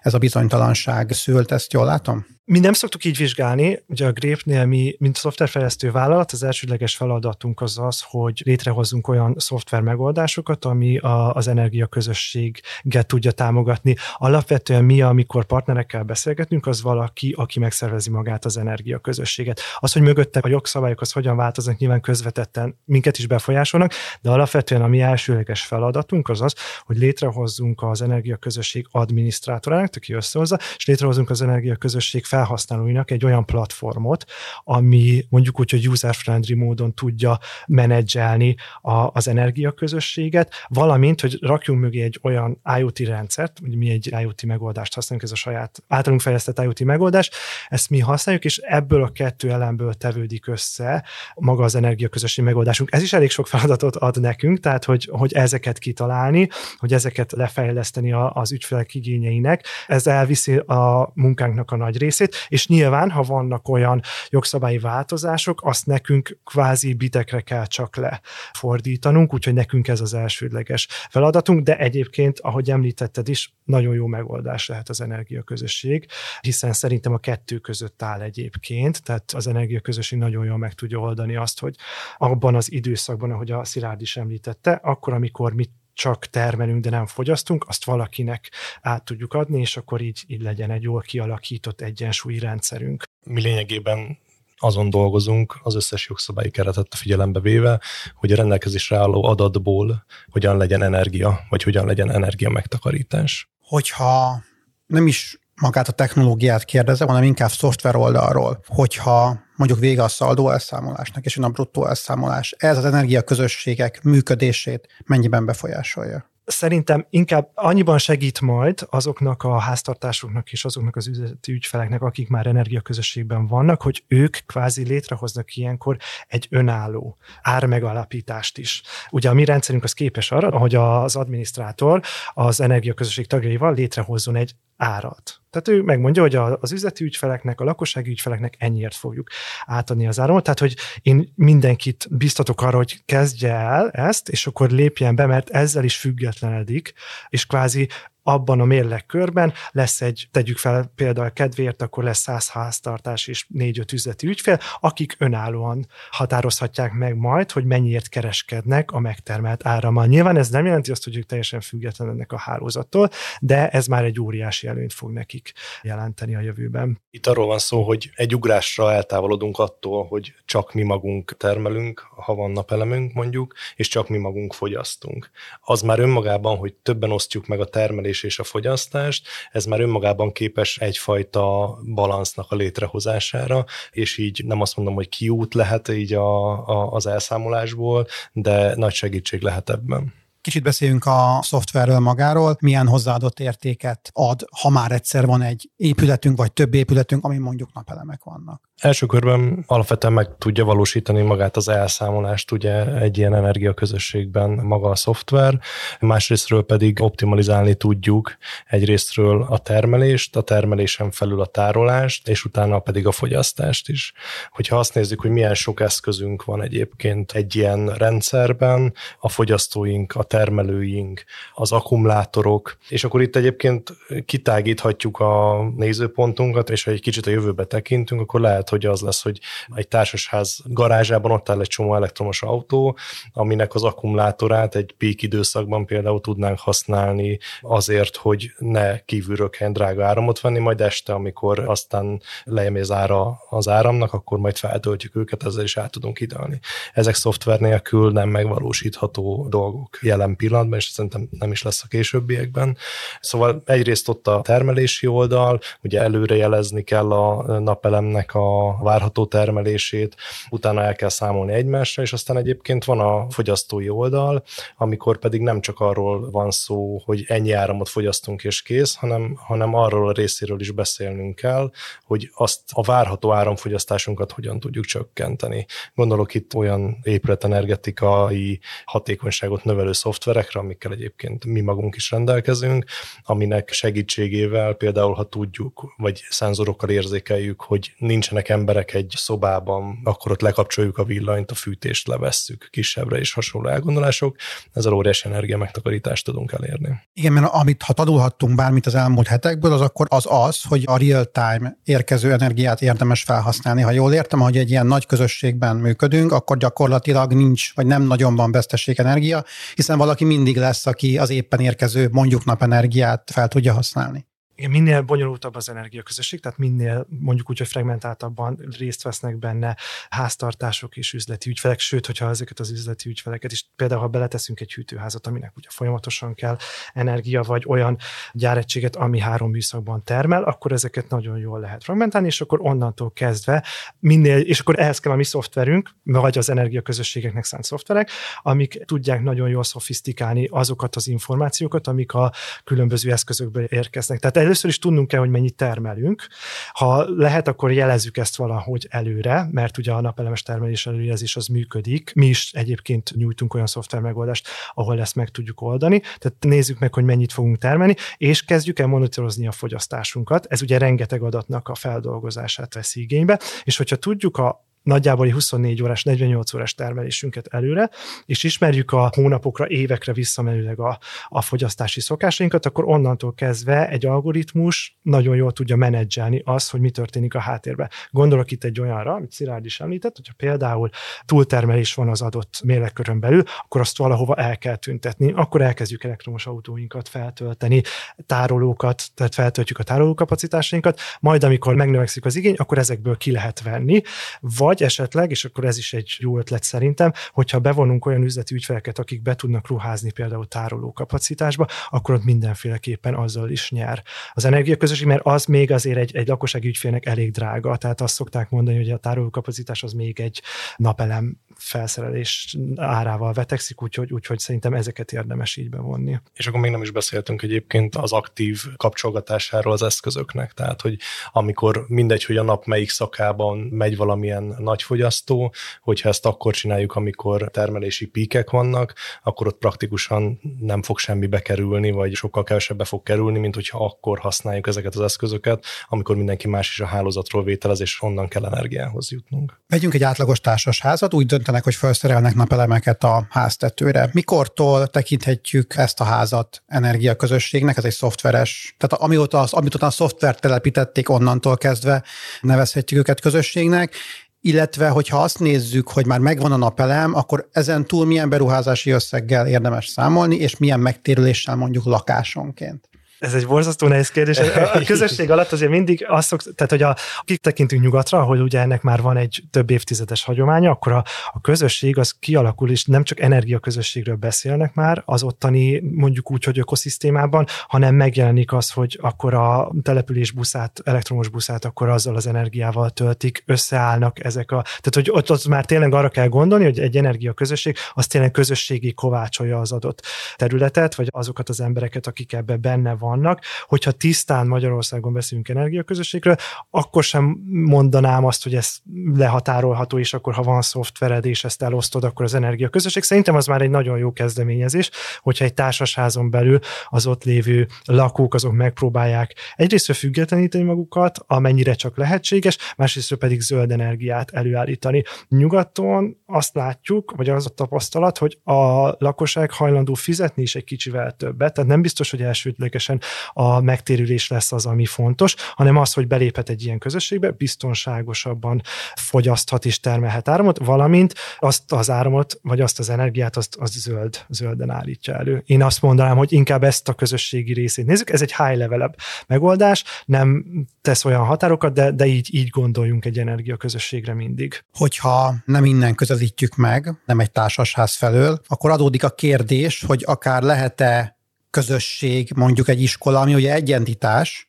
ez 0.01 0.13
a 0.13 0.17
bizonytalanság 0.17 1.11
szült. 1.11 1.51
Ezt 1.51 1.73
jól 1.73 1.85
látom? 1.85 2.25
Mi 2.51 2.59
nem 2.59 2.73
szoktuk 2.73 3.05
így 3.05 3.17
vizsgálni, 3.17 3.83
ugye 3.87 4.07
a 4.07 4.11
Grape-nél 4.11 4.65
mi, 4.65 4.95
mint 4.99 5.15
szoftverfejlesztő 5.15 5.91
vállalat, 5.91 6.31
az 6.31 6.43
elsődleges 6.43 6.95
feladatunk 6.95 7.61
az 7.61 7.77
az, 7.77 8.03
hogy 8.07 8.41
létrehozzunk 8.45 9.07
olyan 9.07 9.35
szoftver 9.37 9.81
megoldásokat, 9.81 10.65
ami 10.65 10.97
a, 10.97 11.33
az 11.33 11.47
energiaközösséget 11.47 13.07
tudja 13.07 13.31
támogatni. 13.31 13.95
Alapvetően 14.15 14.83
mi, 14.83 15.01
amikor 15.01 15.45
partnerekkel 15.45 16.03
beszélgetünk, 16.03 16.65
az 16.67 16.81
valaki, 16.81 17.33
aki 17.37 17.59
megszervezi 17.59 18.09
magát 18.09 18.45
az 18.45 18.57
energiaközösséget. 18.57 19.61
Az, 19.79 19.93
hogy 19.93 20.01
mögötte 20.01 20.39
a 20.39 20.47
jogszabályok 20.47 21.01
az 21.01 21.11
hogyan 21.11 21.35
változnak, 21.35 21.77
nyilván 21.77 22.01
közvetetten 22.01 22.77
minket 22.85 23.17
is 23.17 23.27
befolyásolnak, 23.27 23.93
de 24.21 24.29
alapvetően 24.29 24.81
a 24.81 24.87
mi 24.87 25.01
elsődleges 25.01 25.61
feladatunk 25.61 26.29
az 26.29 26.41
az, 26.41 26.55
hogy 26.85 26.97
létrehozzunk 26.97 27.81
az 27.83 28.01
energiaközösség 28.01 28.87
adminisztrátorának, 28.91 29.88
aki 29.95 30.13
összehozza, 30.13 30.59
és 30.77 30.85
létrehozunk 30.85 31.29
az 31.29 31.41
energiaközösség 31.41 32.25
fel 32.25 32.37
felhasználóinak 32.39 33.11
egy 33.11 33.25
olyan 33.25 33.45
platformot, 33.45 34.25
ami 34.63 35.25
mondjuk 35.29 35.59
úgy, 35.59 35.71
hogy 35.71 35.87
user-friendly 35.87 36.53
módon 36.53 36.93
tudja 36.93 37.39
menedzselni 37.67 38.55
a, 38.81 38.91
az 38.91 39.27
energiaközösséget, 39.27 40.53
valamint, 40.67 41.21
hogy 41.21 41.37
rakjunk 41.41 41.79
mögé 41.79 42.01
egy 42.01 42.19
olyan 42.21 42.61
IoT 42.77 42.99
rendszert, 42.99 43.59
hogy 43.59 43.77
mi 43.77 43.89
egy 43.89 44.07
IoT 44.21 44.43
megoldást 44.43 44.93
használunk, 44.93 45.25
ez 45.25 45.31
a 45.31 45.35
saját 45.35 45.83
általunk 45.87 46.21
fejlesztett 46.21 46.59
IoT 46.59 46.83
megoldás, 46.83 47.29
ezt 47.67 47.89
mi 47.89 47.99
használjuk, 47.99 48.45
és 48.45 48.57
ebből 48.57 49.03
a 49.03 49.11
kettő 49.11 49.51
elemből 49.51 49.93
tevődik 49.93 50.47
össze 50.47 51.05
maga 51.35 51.63
az 51.63 51.75
energiaközösség 51.75 52.45
megoldásunk. 52.45 52.91
Ez 52.91 53.01
is 53.01 53.13
elég 53.13 53.29
sok 53.29 53.47
feladatot 53.47 53.95
ad 53.95 54.19
nekünk, 54.19 54.59
tehát 54.59 54.85
hogy, 54.85 55.09
hogy 55.11 55.33
ezeket 55.33 55.77
kitalálni, 55.77 56.49
hogy 56.77 56.93
ezeket 56.93 57.31
lefejleszteni 57.31 58.11
az 58.11 58.51
ügyfelek 58.51 58.93
igényeinek, 58.93 59.65
ez 59.87 60.07
elviszi 60.07 60.57
a 60.57 61.11
munkánknak 61.13 61.71
a 61.71 61.75
nagy 61.75 61.97
részét, 61.97 62.35
és 62.47 62.67
nyilván, 62.67 63.11
ha 63.11 63.21
vannak 63.21 63.69
olyan 63.69 64.01
jogszabályi 64.29 64.77
változások, 64.77 65.61
azt 65.63 65.85
nekünk 65.85 66.37
kvázi 66.43 66.93
bitekre 66.93 67.41
kell 67.41 67.65
csak 67.65 67.95
lefordítanunk, 67.95 69.33
úgyhogy 69.33 69.53
nekünk 69.53 69.87
ez 69.87 70.01
az 70.01 70.13
elsődleges 70.13 70.87
feladatunk, 71.09 71.63
de 71.63 71.77
egyébként, 71.77 72.39
ahogy 72.39 72.71
említetted 72.71 73.27
is, 73.27 73.53
nagyon 73.63 73.93
jó 73.93 74.07
megoldás 74.07 74.67
lehet 74.67 74.89
az 74.89 75.01
energiaközösség, 75.01 76.05
hiszen 76.41 76.73
szerintem 76.73 77.13
a 77.13 77.17
kettő 77.17 77.57
között 77.57 78.01
áll 78.01 78.21
egyébként, 78.21 79.03
tehát 79.03 79.31
az 79.35 79.47
energiaközösség 79.47 80.19
nagyon 80.19 80.45
jól 80.45 80.57
meg 80.57 80.73
tudja 80.73 80.97
oldani 80.97 81.35
azt, 81.35 81.59
hogy 81.59 81.75
abban 82.17 82.55
az 82.55 82.71
időszakban, 82.71 83.31
ahogy 83.31 83.51
a 83.51 83.63
Szilárd 83.63 84.01
is 84.01 84.17
említette, 84.17 84.71
akkor, 84.71 85.13
amikor 85.13 85.53
mit 85.53 85.71
csak 85.99 86.25
termelünk, 86.25 86.83
de 86.83 86.89
nem 86.89 87.05
fogyasztunk, 87.05 87.65
azt 87.67 87.85
valakinek 87.85 88.51
át 88.81 89.05
tudjuk 89.05 89.33
adni, 89.33 89.59
és 89.59 89.77
akkor 89.77 90.01
így, 90.01 90.23
így 90.27 90.41
legyen 90.41 90.71
egy 90.71 90.81
jól 90.81 91.01
kialakított 91.01 91.81
egyensúlyi 91.81 92.39
rendszerünk. 92.39 93.03
Mi 93.25 93.41
lényegében 93.41 94.17
azon 94.57 94.89
dolgozunk, 94.89 95.59
az 95.61 95.75
összes 95.75 96.07
jogszabályi 96.07 96.49
keretet 96.49 96.95
figyelembe 96.95 97.39
véve, 97.39 97.81
hogy 98.13 98.31
a 98.31 98.35
rendelkezésre 98.35 98.97
álló 98.97 99.23
adatból 99.23 100.05
hogyan 100.29 100.57
legyen 100.57 100.83
energia, 100.83 101.39
vagy 101.49 101.63
hogyan 101.63 101.85
legyen 101.85 102.11
energia 102.11 102.49
megtakarítás. 102.49 103.49
Hogyha 103.61 104.43
nem 104.85 105.07
is 105.07 105.39
magát 105.59 105.87
a 105.87 105.91
technológiát 105.91 106.65
kérdezem, 106.65 107.07
hanem 107.07 107.23
inkább 107.23 107.49
szoftver 107.49 107.95
oldalról, 107.95 108.63
hogyha 108.67 109.39
mondjuk 109.55 109.79
vége 109.79 110.03
a 110.03 110.07
szaldó 110.07 110.49
elszámolásnak, 110.49 111.25
és 111.25 111.37
a 111.37 111.49
bruttó 111.49 111.87
elszámolás, 111.87 112.55
ez 112.57 112.77
az 112.77 112.85
energiaközösségek 112.85 114.03
működését 114.03 114.87
mennyiben 115.05 115.45
befolyásolja? 115.45 116.29
szerintem 116.51 117.05
inkább 117.09 117.49
annyiban 117.53 117.97
segít 117.97 118.41
majd 118.41 118.87
azoknak 118.89 119.43
a 119.43 119.59
háztartásoknak 119.59 120.51
és 120.51 120.65
azoknak 120.65 120.95
az 120.95 121.07
üzleti 121.07 121.51
ügyfeleknek, 121.51 122.01
akik 122.01 122.29
már 122.29 122.47
energiaközösségben 122.47 123.47
vannak, 123.47 123.81
hogy 123.81 124.03
ők 124.07 124.37
kvázi 124.45 124.83
létrehoznak 124.87 125.55
ilyenkor 125.55 125.97
egy 126.27 126.47
önálló 126.49 127.17
ármegalapítást 127.41 128.57
is. 128.57 128.81
Ugye 129.09 129.29
a 129.29 129.33
mi 129.33 129.45
rendszerünk 129.45 129.83
az 129.83 129.93
képes 129.93 130.31
arra, 130.31 130.57
hogy 130.57 130.75
az 130.75 131.15
adminisztrátor 131.15 132.01
az 132.33 132.61
energiaközösség 132.61 133.27
tagjaival 133.27 133.73
létrehozzon 133.73 134.35
egy 134.35 134.55
árat. 134.79 135.41
Tehát 135.49 135.67
ő 135.67 135.81
megmondja, 135.81 136.21
hogy 136.21 136.35
az 136.35 136.71
üzleti 136.71 137.03
ügyfeleknek, 137.03 137.59
a 137.59 137.63
lakossági 137.63 138.09
ügyfeleknek 138.09 138.55
ennyiért 138.57 138.95
fogjuk 138.95 139.29
átadni 139.65 140.07
az 140.07 140.19
áramot. 140.19 140.43
Tehát, 140.43 140.59
hogy 140.59 140.75
én 141.01 141.33
mindenkit 141.35 142.07
biztatok 142.09 142.61
arra, 142.61 142.77
hogy 142.77 143.01
kezdje 143.05 143.53
el 143.53 143.89
ezt, 143.89 144.29
és 144.29 144.47
akkor 144.47 144.69
lépjen 144.69 145.15
be, 145.15 145.25
mert 145.25 145.49
ezzel 145.49 145.83
is 145.83 145.95
függetlenedik, 145.97 146.93
és 147.29 147.45
kvázi 147.45 147.87
abban 148.29 148.59
a 148.59 148.65
mérlekkörben 148.65 149.53
lesz 149.71 150.01
egy, 150.01 150.27
tegyük 150.31 150.57
fel 150.57 150.91
például 150.95 151.31
kedvéért, 151.31 151.81
akkor 151.81 152.03
lesz 152.03 152.19
100 152.19 152.49
háztartás 152.49 153.27
és 153.27 153.45
4-5 153.53 153.93
üzleti 153.93 154.27
ügyfél, 154.27 154.59
akik 154.79 155.15
önállóan 155.17 155.87
határozhatják 156.11 156.93
meg 156.93 157.15
majd, 157.15 157.51
hogy 157.51 157.65
mennyiért 157.65 158.09
kereskednek 158.09 158.91
a 158.91 158.99
megtermelt 158.99 159.65
árammal. 159.65 160.05
Nyilván 160.05 160.37
ez 160.37 160.49
nem 160.49 160.65
jelenti 160.65 160.91
azt, 160.91 161.03
hogy 161.03 161.17
ők 161.17 161.25
teljesen 161.25 161.61
függetlenek 161.61 162.31
a 162.31 162.37
hálózattól, 162.37 163.09
de 163.39 163.69
ez 163.69 163.87
már 163.87 164.03
egy 164.03 164.19
óriási 164.19 164.67
előnyt 164.67 164.93
fog 164.93 165.11
nekik 165.11 165.53
jelenteni 165.81 166.35
a 166.35 166.39
jövőben. 166.39 167.01
Itt 167.11 167.27
arról 167.27 167.45
van 167.45 167.59
szó, 167.59 167.83
hogy 167.83 168.11
egy 168.15 168.35
ugrásra 168.35 168.91
eltávolodunk 168.91 169.59
attól, 169.59 170.05
hogy 170.05 170.33
csak 170.45 170.73
mi 170.73 170.83
magunk 170.83 171.37
termelünk, 171.37 172.07
ha 172.15 172.35
van 172.35 172.51
napelemünk 172.51 173.13
mondjuk, 173.13 173.53
és 173.75 173.87
csak 173.87 174.09
mi 174.09 174.17
magunk 174.17 174.53
fogyasztunk. 174.53 175.29
Az 175.61 175.81
már 175.81 175.99
önmagában, 175.99 176.57
hogy 176.57 176.73
többen 176.73 177.11
osztjuk 177.11 177.47
meg 177.47 177.59
a 177.59 177.65
termelés 177.65 178.18
termelés 178.19 178.23
és 178.23 178.39
a 178.39 178.43
fogyasztást, 178.43 179.27
ez 179.51 179.65
már 179.65 179.81
önmagában 179.81 180.31
képes 180.31 180.77
egyfajta 180.77 181.77
balansznak 181.93 182.51
a 182.51 182.55
létrehozására, 182.55 183.65
és 183.91 184.17
így 184.17 184.45
nem 184.45 184.61
azt 184.61 184.75
mondom, 184.75 184.95
hogy 184.95 185.09
kiút 185.09 185.53
lehet 185.53 185.87
így 185.87 186.13
a, 186.13 186.67
a, 186.67 186.91
az 186.91 187.05
elszámolásból, 187.05 188.07
de 188.33 188.75
nagy 188.75 188.93
segítség 188.93 189.41
lehet 189.41 189.69
ebben. 189.69 190.13
Kicsit 190.49 190.63
beszéljünk 190.63 191.05
a 191.05 191.39
szoftverről 191.41 191.99
magáról, 191.99 192.57
milyen 192.61 192.87
hozzáadott 192.87 193.39
értéket 193.39 194.09
ad, 194.13 194.45
ha 194.61 194.69
már 194.69 194.91
egyszer 194.91 195.25
van 195.25 195.41
egy 195.41 195.69
épületünk, 195.75 196.37
vagy 196.37 196.51
több 196.51 196.73
épületünk, 196.73 197.23
ami 197.23 197.37
mondjuk 197.37 197.73
napelemek 197.73 198.23
vannak. 198.23 198.69
Első 198.79 199.05
körben 199.05 199.63
alapvetően 199.67 200.13
meg 200.13 200.37
tudja 200.37 200.65
valósítani 200.65 201.21
magát 201.21 201.57
az 201.57 201.69
elszámolást 201.69 202.51
ugye 202.51 202.85
egy 202.95 203.17
ilyen 203.17 203.35
energiaközösségben 203.35 204.49
maga 204.49 204.89
a 204.89 204.95
szoftver, 204.95 205.59
másrésztről 205.99 206.65
pedig 206.65 207.01
optimalizálni 207.01 207.75
tudjuk 207.75 208.37
egyrésztről 208.67 209.45
a 209.49 209.57
termelést, 209.57 210.35
a 210.35 210.41
termelésen 210.41 211.11
felül 211.11 211.41
a 211.41 211.45
tárolást, 211.45 212.27
és 212.27 212.45
utána 212.45 212.79
pedig 212.79 213.07
a 213.07 213.11
fogyasztást 213.11 213.89
is. 213.89 214.13
Hogyha 214.51 214.77
azt 214.77 214.93
nézzük, 214.93 215.21
hogy 215.21 215.31
milyen 215.31 215.53
sok 215.53 215.79
eszközünk 215.79 216.43
van 216.43 216.61
egyébként 216.61 217.31
egy 217.31 217.55
ilyen 217.55 217.87
rendszerben, 217.87 218.93
a 219.19 219.29
fogyasztóink, 219.29 220.15
a 220.15 220.23
termelőink, 220.39 221.23
az 221.53 221.71
akkumulátorok, 221.71 222.77
és 222.89 223.03
akkor 223.03 223.21
itt 223.21 223.35
egyébként 223.35 223.93
kitágíthatjuk 224.25 225.19
a 225.19 225.63
nézőpontunkat, 225.75 226.69
és 226.69 226.83
ha 226.83 226.91
egy 226.91 227.01
kicsit 227.01 227.25
a 227.25 227.29
jövőbe 227.29 227.63
tekintünk, 227.63 228.21
akkor 228.21 228.39
lehet, 228.39 228.69
hogy 228.69 228.85
az 228.85 229.01
lesz, 229.01 229.23
hogy 229.23 229.39
egy 229.75 229.87
társasház 229.87 230.59
garázsában 230.65 231.31
ott 231.31 231.49
áll 231.49 231.59
egy 231.59 231.67
csomó 231.67 231.95
elektromos 231.95 232.41
autó, 232.41 232.97
aminek 233.33 233.75
az 233.75 233.83
akkumulátorát 233.83 234.75
egy 234.75 234.93
pík 234.97 235.21
időszakban 235.21 235.85
például 235.85 236.21
tudnánk 236.21 236.59
használni 236.59 237.39
azért, 237.61 238.15
hogy 238.15 238.51
ne 238.57 238.99
kívülről 238.99 239.49
kelljen 239.49 239.73
drága 239.73 240.05
áramot 240.05 240.41
venni, 240.41 240.59
majd 240.59 240.81
este, 240.81 241.13
amikor 241.13 241.59
aztán 241.59 242.21
lejeméz 242.43 242.91
ára 242.91 243.41
az 243.49 243.67
áramnak, 243.67 244.13
akkor 244.13 244.37
majd 244.37 244.57
feltöltjük 244.57 245.15
őket, 245.15 245.43
ezzel 245.43 245.63
is 245.63 245.77
át 245.77 245.91
tudunk 245.91 246.19
idealni. 246.19 246.59
Ezek 246.93 247.15
szoftver 247.15 247.59
nélkül 247.59 248.11
nem 248.11 248.29
megvalósítható 248.29 249.47
dolgok 249.49 249.99
jelen 250.01 250.18
pillanatban, 250.35 250.77
és 250.77 250.85
szerintem 250.85 251.27
nem 251.31 251.51
is 251.51 251.61
lesz 251.61 251.83
a 251.83 251.87
későbbiekben. 251.87 252.77
Szóval 253.19 253.61
egyrészt 253.65 254.09
ott 254.09 254.27
a 254.27 254.41
termelési 254.41 255.07
oldal, 255.07 255.59
ugye 255.83 256.01
előrejelezni 256.01 256.83
kell 256.83 257.11
a 257.11 257.59
napelemnek 257.59 258.33
a 258.33 258.77
várható 258.81 259.25
termelését, 259.25 260.15
utána 260.49 260.81
el 260.81 260.95
kell 260.95 261.09
számolni 261.09 261.53
egymásra, 261.53 262.03
és 262.03 262.13
aztán 262.13 262.37
egyébként 262.37 262.85
van 262.85 262.99
a 262.99 263.29
fogyasztói 263.29 263.89
oldal, 263.89 264.43
amikor 264.77 265.17
pedig 265.17 265.41
nem 265.41 265.61
csak 265.61 265.79
arról 265.79 266.31
van 266.31 266.51
szó, 266.51 267.01
hogy 267.05 267.23
ennyi 267.27 267.51
áramot 267.51 267.89
fogyasztunk 267.89 268.43
és 268.43 268.61
kész, 268.61 268.95
hanem, 268.95 269.35
hanem 269.35 269.73
arról 269.73 270.07
a 270.07 270.11
részéről 270.11 270.59
is 270.59 270.71
beszélnünk 270.71 271.35
kell, 271.35 271.71
hogy 272.03 272.31
azt 272.33 272.61
a 272.73 272.81
várható 272.81 273.33
áramfogyasztásunkat 273.33 274.31
hogyan 274.31 274.59
tudjuk 274.59 274.85
csökkenteni. 274.85 275.65
Gondolok 275.95 276.33
itt 276.33 276.53
olyan 276.53 276.97
épületenergetikai 277.03 278.59
hatékonyságot 278.85 279.63
növelő 279.63 279.91
szoftverekre, 280.09 280.59
amikkel 280.59 280.91
egyébként 280.91 281.45
mi 281.45 281.61
magunk 281.61 281.95
is 281.95 282.11
rendelkezünk, 282.11 282.85
aminek 283.23 283.71
segítségével 283.71 284.73
például, 284.73 285.13
ha 285.13 285.23
tudjuk, 285.23 285.93
vagy 285.97 286.23
szenzorokkal 286.29 286.89
érzékeljük, 286.89 287.61
hogy 287.61 287.93
nincsenek 287.97 288.49
emberek 288.49 288.93
egy 288.93 289.13
szobában, 289.17 289.99
akkor 290.03 290.31
ott 290.31 290.41
lekapcsoljuk 290.41 290.97
a 290.97 291.03
villanyt, 291.03 291.51
a 291.51 291.55
fűtést 291.55 292.07
levesszük 292.07 292.67
kisebbre 292.71 293.17
és 293.17 293.33
hasonló 293.33 293.69
elgondolások. 293.69 294.35
Ezzel 294.73 294.93
óriási 294.93 295.27
energia 295.27 295.57
megtakarítást 295.57 296.25
tudunk 296.25 296.51
elérni. 296.51 296.89
Igen, 297.13 297.33
mert 297.33 297.53
amit 297.53 297.81
ha 297.81 297.93
tanulhattunk 297.93 298.55
bármit 298.55 298.85
az 298.85 298.95
elmúlt 298.95 299.27
hetekből, 299.27 299.73
az 299.73 299.81
akkor 299.81 300.07
az 300.09 300.25
az, 300.29 300.61
hogy 300.63 300.83
a 300.85 300.97
real-time 300.97 301.77
érkező 301.83 302.31
energiát 302.31 302.81
érdemes 302.81 303.23
felhasználni. 303.23 303.81
Ha 303.81 303.91
jól 303.91 304.13
értem, 304.13 304.39
hogy 304.39 304.57
egy 304.57 304.69
ilyen 304.69 304.85
nagy 304.85 305.05
közösségben 305.05 305.75
működünk, 305.75 306.31
akkor 306.31 306.57
gyakorlatilag 306.57 307.33
nincs, 307.33 307.73
vagy 307.75 307.85
nem 307.85 308.01
nagyon 308.03 308.35
van 308.35 308.51
veszteség 308.51 308.99
energia, 308.99 309.43
hiszen 309.75 309.97
valaki 309.99 310.25
mindig 310.25 310.57
lesz, 310.57 310.85
aki 310.85 311.17
az 311.17 311.29
éppen 311.29 311.59
érkező 311.59 312.09
mondjuk 312.11 312.45
napenergiát 312.45 313.31
fel 313.31 313.47
tudja 313.47 313.73
használni 313.73 314.27
minél 314.67 315.01
bonyolultabb 315.01 315.55
az 315.55 315.69
energiaközösség, 315.69 316.39
tehát 316.39 316.57
minél 316.57 317.07
mondjuk 317.09 317.49
úgy, 317.49 317.57
hogy 317.57 317.67
fragmentáltabban 317.67 318.59
részt 318.77 319.03
vesznek 319.03 319.37
benne 319.37 319.77
háztartások 320.09 320.97
és 320.97 321.13
üzleti 321.13 321.49
ügyfelek, 321.49 321.79
sőt, 321.79 322.05
hogyha 322.05 322.29
ezeket 322.29 322.59
az 322.59 322.71
üzleti 322.71 323.09
ügyfeleket 323.09 323.51
is, 323.51 323.69
például 323.75 324.01
ha 324.01 324.07
beleteszünk 324.07 324.59
egy 324.59 324.73
hűtőházat, 324.73 325.27
aminek 325.27 325.57
ugye 325.57 325.67
folyamatosan 325.71 326.33
kell 326.33 326.57
energia, 326.93 327.41
vagy 327.41 327.63
olyan 327.67 327.97
gyáregységet, 328.31 328.95
ami 328.95 329.19
három 329.19 329.49
műszakban 329.49 330.03
termel, 330.03 330.43
akkor 330.43 330.71
ezeket 330.71 331.09
nagyon 331.09 331.37
jól 331.37 331.59
lehet 331.59 331.83
fragmentálni, 331.83 332.27
és 332.27 332.41
akkor 332.41 332.59
onnantól 332.61 333.11
kezdve 333.11 333.65
minél, 333.99 334.39
és 334.39 334.59
akkor 334.59 334.79
ehhez 334.79 334.99
kell 334.99 335.11
a 335.11 335.15
mi 335.15 335.23
szoftverünk, 335.23 335.89
vagy 336.03 336.37
az 336.37 336.49
energiaközösségeknek 336.49 337.43
szánt 337.43 337.63
szoftverek, 337.63 338.09
amik 338.41 338.85
tudják 338.85 339.21
nagyon 339.21 339.49
jól 339.49 339.63
szofisztikálni 339.63 340.47
azokat 340.51 340.95
az 340.95 341.07
információkat, 341.07 341.87
amik 341.87 342.13
a 342.13 342.31
különböző 342.63 343.11
eszközökből 343.11 343.63
érkeznek. 343.63 344.19
Tehát 344.19 344.37
először 344.49 344.69
is 344.69 344.79
tudnunk 344.79 345.07
kell, 345.07 345.19
hogy 345.19 345.29
mennyit 345.29 345.55
termelünk. 345.55 346.27
Ha 346.73 347.05
lehet, 347.09 347.47
akkor 347.47 347.71
jelezzük 347.71 348.17
ezt 348.17 348.35
valahogy 348.35 348.87
előre, 348.89 349.47
mert 349.51 349.77
ugye 349.77 349.91
a 349.91 350.01
napelemes 350.01 350.41
termelés 350.41 350.85
előjelzés 350.85 351.35
az 351.35 351.47
működik. 351.47 352.11
Mi 352.15 352.25
is 352.25 352.51
egyébként 352.53 353.11
nyújtunk 353.15 353.53
olyan 353.53 353.67
szoftver 353.67 354.01
megoldást, 354.01 354.47
ahol 354.73 354.99
ezt 354.99 355.15
meg 355.15 355.29
tudjuk 355.29 355.61
oldani. 355.61 355.99
Tehát 355.99 356.37
nézzük 356.39 356.79
meg, 356.79 356.93
hogy 356.93 357.03
mennyit 357.03 357.31
fogunk 357.31 357.57
termelni, 357.57 357.95
és 358.17 358.43
kezdjük 358.43 358.79
el 358.79 358.87
monitorozni 358.87 359.47
a 359.47 359.51
fogyasztásunkat. 359.51 360.45
Ez 360.45 360.61
ugye 360.61 360.77
rengeteg 360.77 361.21
adatnak 361.21 361.67
a 361.67 361.75
feldolgozását 361.75 362.73
veszi 362.73 363.01
igénybe, 363.01 363.39
és 363.63 363.77
hogyha 363.77 363.95
tudjuk 363.95 364.37
a 364.37 364.67
nagyjából 364.89 365.29
24 365.29 365.83
órás, 365.83 366.03
48 366.03 366.53
órás 366.53 366.73
termelésünket 366.73 367.47
előre, 367.47 367.89
és 368.25 368.43
ismerjük 368.43 368.91
a 368.91 369.11
hónapokra, 369.15 369.67
évekre 369.67 370.13
visszamenőleg 370.13 370.79
a, 370.79 370.99
a 371.27 371.41
fogyasztási 371.41 372.01
szokásainkat, 372.01 372.65
akkor 372.65 372.85
onnantól 372.85 373.33
kezdve 373.33 373.89
egy 373.89 374.05
algoritmus 374.05 374.97
nagyon 375.01 375.35
jól 375.35 375.51
tudja 375.51 375.75
menedzselni 375.75 376.41
azt, 376.45 376.71
hogy 376.71 376.79
mi 376.79 376.89
történik 376.89 377.35
a 377.35 377.39
háttérben. 377.39 377.89
Gondolok 378.09 378.51
itt 378.51 378.63
egy 378.63 378.79
olyanra, 378.79 379.13
amit 379.13 379.31
Szilárd 379.31 379.65
is 379.65 379.79
említett, 379.79 380.15
hogyha 380.15 380.33
például 380.37 380.89
túltermelés 381.25 381.93
van 381.93 382.09
az 382.09 382.21
adott 382.21 382.61
mérlegkörön 382.63 383.19
belül, 383.19 383.43
akkor 383.63 383.81
azt 383.81 383.97
valahova 383.97 384.35
el 384.35 384.57
kell 384.57 384.75
tüntetni, 384.75 385.31
akkor 385.31 385.61
elkezdjük 385.61 386.03
elektromos 386.03 386.45
autóinkat 386.45 387.07
feltölteni, 387.09 387.81
tárolókat, 388.25 389.03
tehát 389.15 389.33
feltöltjük 389.33 389.79
a 389.79 389.83
tárolókapacitásainkat, 389.83 390.99
majd 391.19 391.43
amikor 391.43 391.75
megnövekszik 391.75 392.25
az 392.25 392.35
igény, 392.35 392.55
akkor 392.57 392.77
ezekből 392.77 393.17
ki 393.17 393.31
lehet 393.31 393.61
venni, 393.61 394.01
vagy 394.39 394.78
vagy 394.79 394.87
esetleg, 394.87 395.29
és 395.29 395.45
akkor 395.45 395.65
ez 395.65 395.77
is 395.77 395.93
egy 395.93 396.15
jó 396.19 396.37
ötlet 396.37 396.63
szerintem, 396.63 397.11
hogyha 397.31 397.59
bevonunk 397.59 398.05
olyan 398.05 398.23
üzleti 398.23 398.53
ügyfeleket, 398.53 398.99
akik 398.99 399.21
be 399.21 399.35
tudnak 399.35 399.67
ruházni 399.67 400.11
például 400.11 400.47
tároló 400.47 400.91
kapacitásba, 400.91 401.67
akkor 401.89 402.15
ott 402.15 402.23
mindenféleképpen 402.23 403.15
azzal 403.15 403.49
is 403.49 403.71
nyer. 403.71 404.03
Az 404.33 404.45
energiaközösség, 404.45 405.07
mert 405.07 405.25
az 405.25 405.45
még 405.45 405.71
azért 405.71 405.97
egy, 405.97 406.15
egy 406.15 406.27
lakossági 406.27 406.67
ügyfélnek 406.67 407.05
elég 407.05 407.31
drága, 407.31 407.77
tehát 407.77 408.01
azt 408.01 408.13
szokták 408.13 408.49
mondani, 408.49 408.77
hogy 408.77 408.89
a 408.89 408.97
tároló 408.97 409.29
kapacitás 409.29 409.83
az 409.83 409.93
még 409.93 410.19
egy 410.19 410.41
napelem 410.77 411.37
felszerelés 411.55 412.57
árával 412.75 413.33
vetekszik, 413.33 413.81
úgyhogy, 413.81 414.13
úgyhogy 414.13 414.39
szerintem 414.39 414.73
ezeket 414.73 415.11
érdemes 415.11 415.55
így 415.55 415.69
bevonni. 415.69 416.19
És 416.33 416.47
akkor 416.47 416.59
még 416.59 416.71
nem 416.71 416.81
is 416.81 416.91
beszéltünk 416.91 417.41
egyébként 417.41 417.95
az 417.95 418.11
aktív 418.11 418.61
kapcsolgatásáról 418.77 419.73
az 419.73 419.83
eszközöknek, 419.83 420.53
tehát 420.53 420.81
hogy 420.81 420.97
amikor 421.31 421.85
mindegy, 421.87 422.23
hogy 422.23 422.37
a 422.37 422.43
nap 422.43 422.65
melyik 422.65 422.89
szakában 422.89 423.57
megy 423.57 423.97
valamilyen 423.97 424.55
nagy 424.59 424.83
fogyasztó, 424.83 425.53
hogyha 425.81 426.09
ezt 426.09 426.25
akkor 426.25 426.53
csináljuk, 426.53 426.95
amikor 426.95 427.49
termelési 427.51 428.05
píkek 428.05 428.49
vannak, 428.49 428.93
akkor 429.23 429.47
ott 429.47 429.57
praktikusan 429.57 430.39
nem 430.59 430.81
fog 430.81 430.97
semmi 430.97 431.27
bekerülni, 431.27 431.91
vagy 431.91 432.13
sokkal 432.13 432.43
kevesebbe 432.43 432.83
fog 432.83 433.03
kerülni, 433.03 433.39
mint 433.39 433.55
hogyha 433.55 433.85
akkor 433.85 434.19
használjuk 434.19 434.67
ezeket 434.67 434.95
az 434.95 435.01
eszközöket, 435.01 435.65
amikor 435.87 436.15
mindenki 436.15 436.47
más 436.47 436.69
is 436.69 436.79
a 436.79 436.85
hálózatról 436.85 437.43
vételez, 437.43 437.81
és 437.81 438.01
onnan 438.01 438.27
kell 438.27 438.45
energiához 438.45 439.11
jutnunk. 439.11 439.59
Vegyünk 439.67 439.93
egy 439.93 440.03
átlagos 440.03 440.39
társasházat, 440.39 441.13
úgy 441.13 441.25
döntenek, 441.25 441.63
hogy 441.63 441.75
felszerelnek 441.75 442.35
napelemeket 442.35 443.03
a 443.03 443.27
háztetőre. 443.29 444.09
Mikortól 444.13 444.87
tekinthetjük 444.87 445.75
ezt 445.75 445.99
a 445.99 446.03
házat 446.03 446.63
energiaközösségnek? 446.67 447.77
Ez 447.77 447.85
egy 447.85 447.93
szoftveres, 447.93 448.75
tehát 448.77 449.03
amióta, 449.03 449.39
az, 449.39 449.53
amióta 449.53 449.85
a 449.85 449.89
szoftvert 449.89 450.41
telepítették, 450.41 451.09
onnantól 451.09 451.57
kezdve 451.57 452.03
nevezhetjük 452.41 452.99
őket 452.99 453.21
közösségnek, 453.21 453.95
illetve 454.41 454.89
hogyha 454.89 455.17
azt 455.17 455.39
nézzük, 455.39 455.89
hogy 455.89 456.05
már 456.05 456.19
megvan 456.19 456.51
a 456.51 456.57
napelem, 456.57 457.15
akkor 457.15 457.47
ezen 457.51 457.85
túl 457.85 458.05
milyen 458.05 458.29
beruházási 458.29 458.89
összeggel 458.89 459.47
érdemes 459.47 459.87
számolni, 459.87 460.35
és 460.35 460.57
milyen 460.57 460.79
megtérüléssel 460.79 461.55
mondjuk 461.55 461.85
lakásonként. 461.85 462.88
Ez 463.19 463.33
egy 463.33 463.47
borzasztó 463.47 463.87
nehéz 463.87 464.09
kérdés. 464.09 464.37
A 464.39 464.81
közösség 464.85 465.31
alatt 465.31 465.51
azért 465.51 465.71
mindig 465.71 466.05
azt 466.07 466.27
szok, 466.27 466.41
tehát 466.41 466.71
hogy 466.71 466.81
a, 466.81 466.95
akik 467.19 467.41
tekintünk 467.41 467.81
nyugatra, 467.81 468.23
hogy 468.23 468.39
ugye 468.39 468.59
ennek 468.59 468.81
már 468.81 469.01
van 469.01 469.17
egy 469.17 469.43
több 469.51 469.69
évtizedes 469.69 470.23
hagyománya, 470.23 470.71
akkor 470.71 470.91
a, 470.91 471.03
a 471.31 471.41
közösség 471.41 471.97
az 471.97 472.15
kialakul, 472.19 472.71
és 472.71 472.85
nem 472.85 473.03
csak 473.03 473.19
energiaközösségről 473.19 474.15
beszélnek 474.15 474.73
már 474.73 475.01
az 475.05 475.23
ottani 475.23 475.81
mondjuk 475.91 476.31
úgy, 476.31 476.43
hogy 476.43 476.59
ökoszisztémában, 476.59 477.45
hanem 477.67 477.95
megjelenik 477.95 478.53
az, 478.53 478.71
hogy 478.71 478.97
akkor 479.01 479.33
a 479.33 479.71
település 479.81 480.31
buszát, 480.31 480.81
elektromos 480.83 481.27
buszát 481.27 481.65
akkor 481.65 481.89
azzal 481.89 482.15
az 482.15 482.27
energiával 482.27 482.89
töltik, 482.89 483.43
összeállnak 483.45 484.23
ezek 484.23 484.51
a, 484.51 484.61
tehát 484.61 484.91
hogy 484.93 485.09
ott, 485.11 485.31
ott 485.31 485.47
már 485.47 485.65
tényleg 485.65 485.93
arra 485.93 486.09
kell 486.09 486.27
gondolni, 486.27 486.63
hogy 486.63 486.79
egy 486.79 486.97
energiaközösség 486.97 487.75
az 487.93 488.07
tényleg 488.07 488.31
közösségi 488.31 488.93
kovácsolja 488.93 489.59
az 489.59 489.71
adott 489.71 490.05
területet, 490.35 490.95
vagy 490.95 491.07
azokat 491.11 491.49
az 491.49 491.61
embereket, 491.61 492.07
akik 492.07 492.33
ebbe 492.33 492.55
benne 492.55 492.95
vannak. 493.09 493.41
Hogyha 493.67 493.91
tisztán 493.91 494.47
Magyarországon 494.47 495.13
beszélünk 495.13 495.49
energiaközösségről, 495.49 496.35
akkor 496.69 497.03
sem 497.03 497.23
mondanám 497.45 498.25
azt, 498.25 498.43
hogy 498.43 498.55
ez 498.55 498.75
lehatárolható, 499.13 499.99
és 499.99 500.13
akkor 500.13 500.33
ha 500.33 500.43
van 500.43 500.61
szoftvered, 500.61 501.25
és 501.25 501.43
ezt 501.43 501.61
elosztod, 501.61 502.03
akkor 502.03 502.25
az 502.25 502.33
energiaközösség. 502.33 503.03
Szerintem 503.03 503.35
az 503.35 503.45
már 503.45 503.61
egy 503.61 503.69
nagyon 503.69 503.97
jó 503.97 504.11
kezdeményezés, 504.11 504.89
hogyha 505.19 505.45
egy 505.45 505.53
társasházon 505.53 506.29
belül 506.29 506.59
az 506.85 507.07
ott 507.07 507.23
lévő 507.23 507.67
lakók 507.85 508.33
azok 508.33 508.53
megpróbálják 508.53 509.35
egyrészt 509.55 509.91
függetleníteni 509.95 510.63
magukat, 510.63 511.17
amennyire 511.27 511.73
csak 511.73 511.97
lehetséges, 511.97 512.57
másrészt 512.77 513.15
pedig 513.15 513.41
zöld 513.41 513.71
energiát 513.71 514.31
előállítani. 514.31 515.03
Nyugaton 515.27 516.17
azt 516.25 516.55
látjuk, 516.55 517.13
vagy 517.15 517.29
az 517.29 517.45
a 517.45 517.49
tapasztalat, 517.49 518.17
hogy 518.17 518.39
a 518.43 518.89
lakosság 518.97 519.51
hajlandó 519.51 519.93
fizetni 519.93 520.41
is 520.41 520.55
egy 520.55 520.63
kicsivel 520.63 521.11
többet, 521.11 521.53
tehát 521.53 521.69
nem 521.69 521.81
biztos, 521.81 522.09
hogy 522.09 522.21
elsődlegesen 522.21 522.98
a 523.33 523.61
megtérülés 523.61 524.27
lesz 524.27 524.51
az, 524.51 524.65
ami 524.65 524.85
fontos, 524.85 525.35
hanem 525.55 525.77
az, 525.77 525.93
hogy 525.93 526.07
beléphet 526.07 526.49
egy 526.49 526.65
ilyen 526.65 526.77
közösségbe, 526.77 527.31
biztonságosabban 527.31 528.61
fogyaszthat 528.95 529.65
és 529.65 529.79
termelhet 529.79 530.27
áramot, 530.27 530.57
valamint 530.57 531.13
azt 531.39 531.71
az 531.71 531.89
áramot, 531.89 532.39
vagy 532.41 532.61
azt 532.61 532.79
az 532.79 532.89
energiát, 532.89 533.37
azt, 533.37 533.55
azt 533.55 533.73
zöld, 533.73 534.25
zölden 534.29 534.69
állítja 534.69 535.13
elő. 535.13 535.43
Én 535.45 535.63
azt 535.63 535.81
mondanám, 535.81 536.17
hogy 536.17 536.33
inkább 536.33 536.63
ezt 536.63 536.89
a 536.89 536.93
közösségi 536.93 537.53
részét 537.53 537.85
nézzük, 537.85 538.09
ez 538.09 538.21
egy 538.21 538.35
high 538.35 538.57
level 538.57 538.95
megoldás, 539.27 539.83
nem 540.05 540.45
tesz 540.81 541.05
olyan 541.05 541.25
határokat, 541.25 541.73
de, 541.73 541.91
de 541.91 542.05
így, 542.05 542.35
így 542.35 542.49
gondoljunk 542.49 543.05
egy 543.05 543.19
energiaközösségre 543.19 544.13
mindig. 544.13 544.63
Hogyha 544.73 545.35
nem 545.45 545.65
innen 545.65 545.95
közelítjük 545.95 546.55
meg, 546.55 546.93
nem 547.05 547.19
egy 547.19 547.31
társasház 547.31 547.95
felől, 547.95 548.41
akkor 548.47 548.71
adódik 548.71 549.03
a 549.03 549.09
kérdés, 549.09 549.83
hogy 549.87 550.03
akár 550.05 550.41
lehet-e 550.41 551.18
közösség, 551.49 552.31
mondjuk 552.35 552.67
egy 552.67 552.81
iskola, 552.81 553.19
ami 553.19 553.33
ugye 553.33 553.53
egy 553.53 553.71
entitás, 553.71 554.47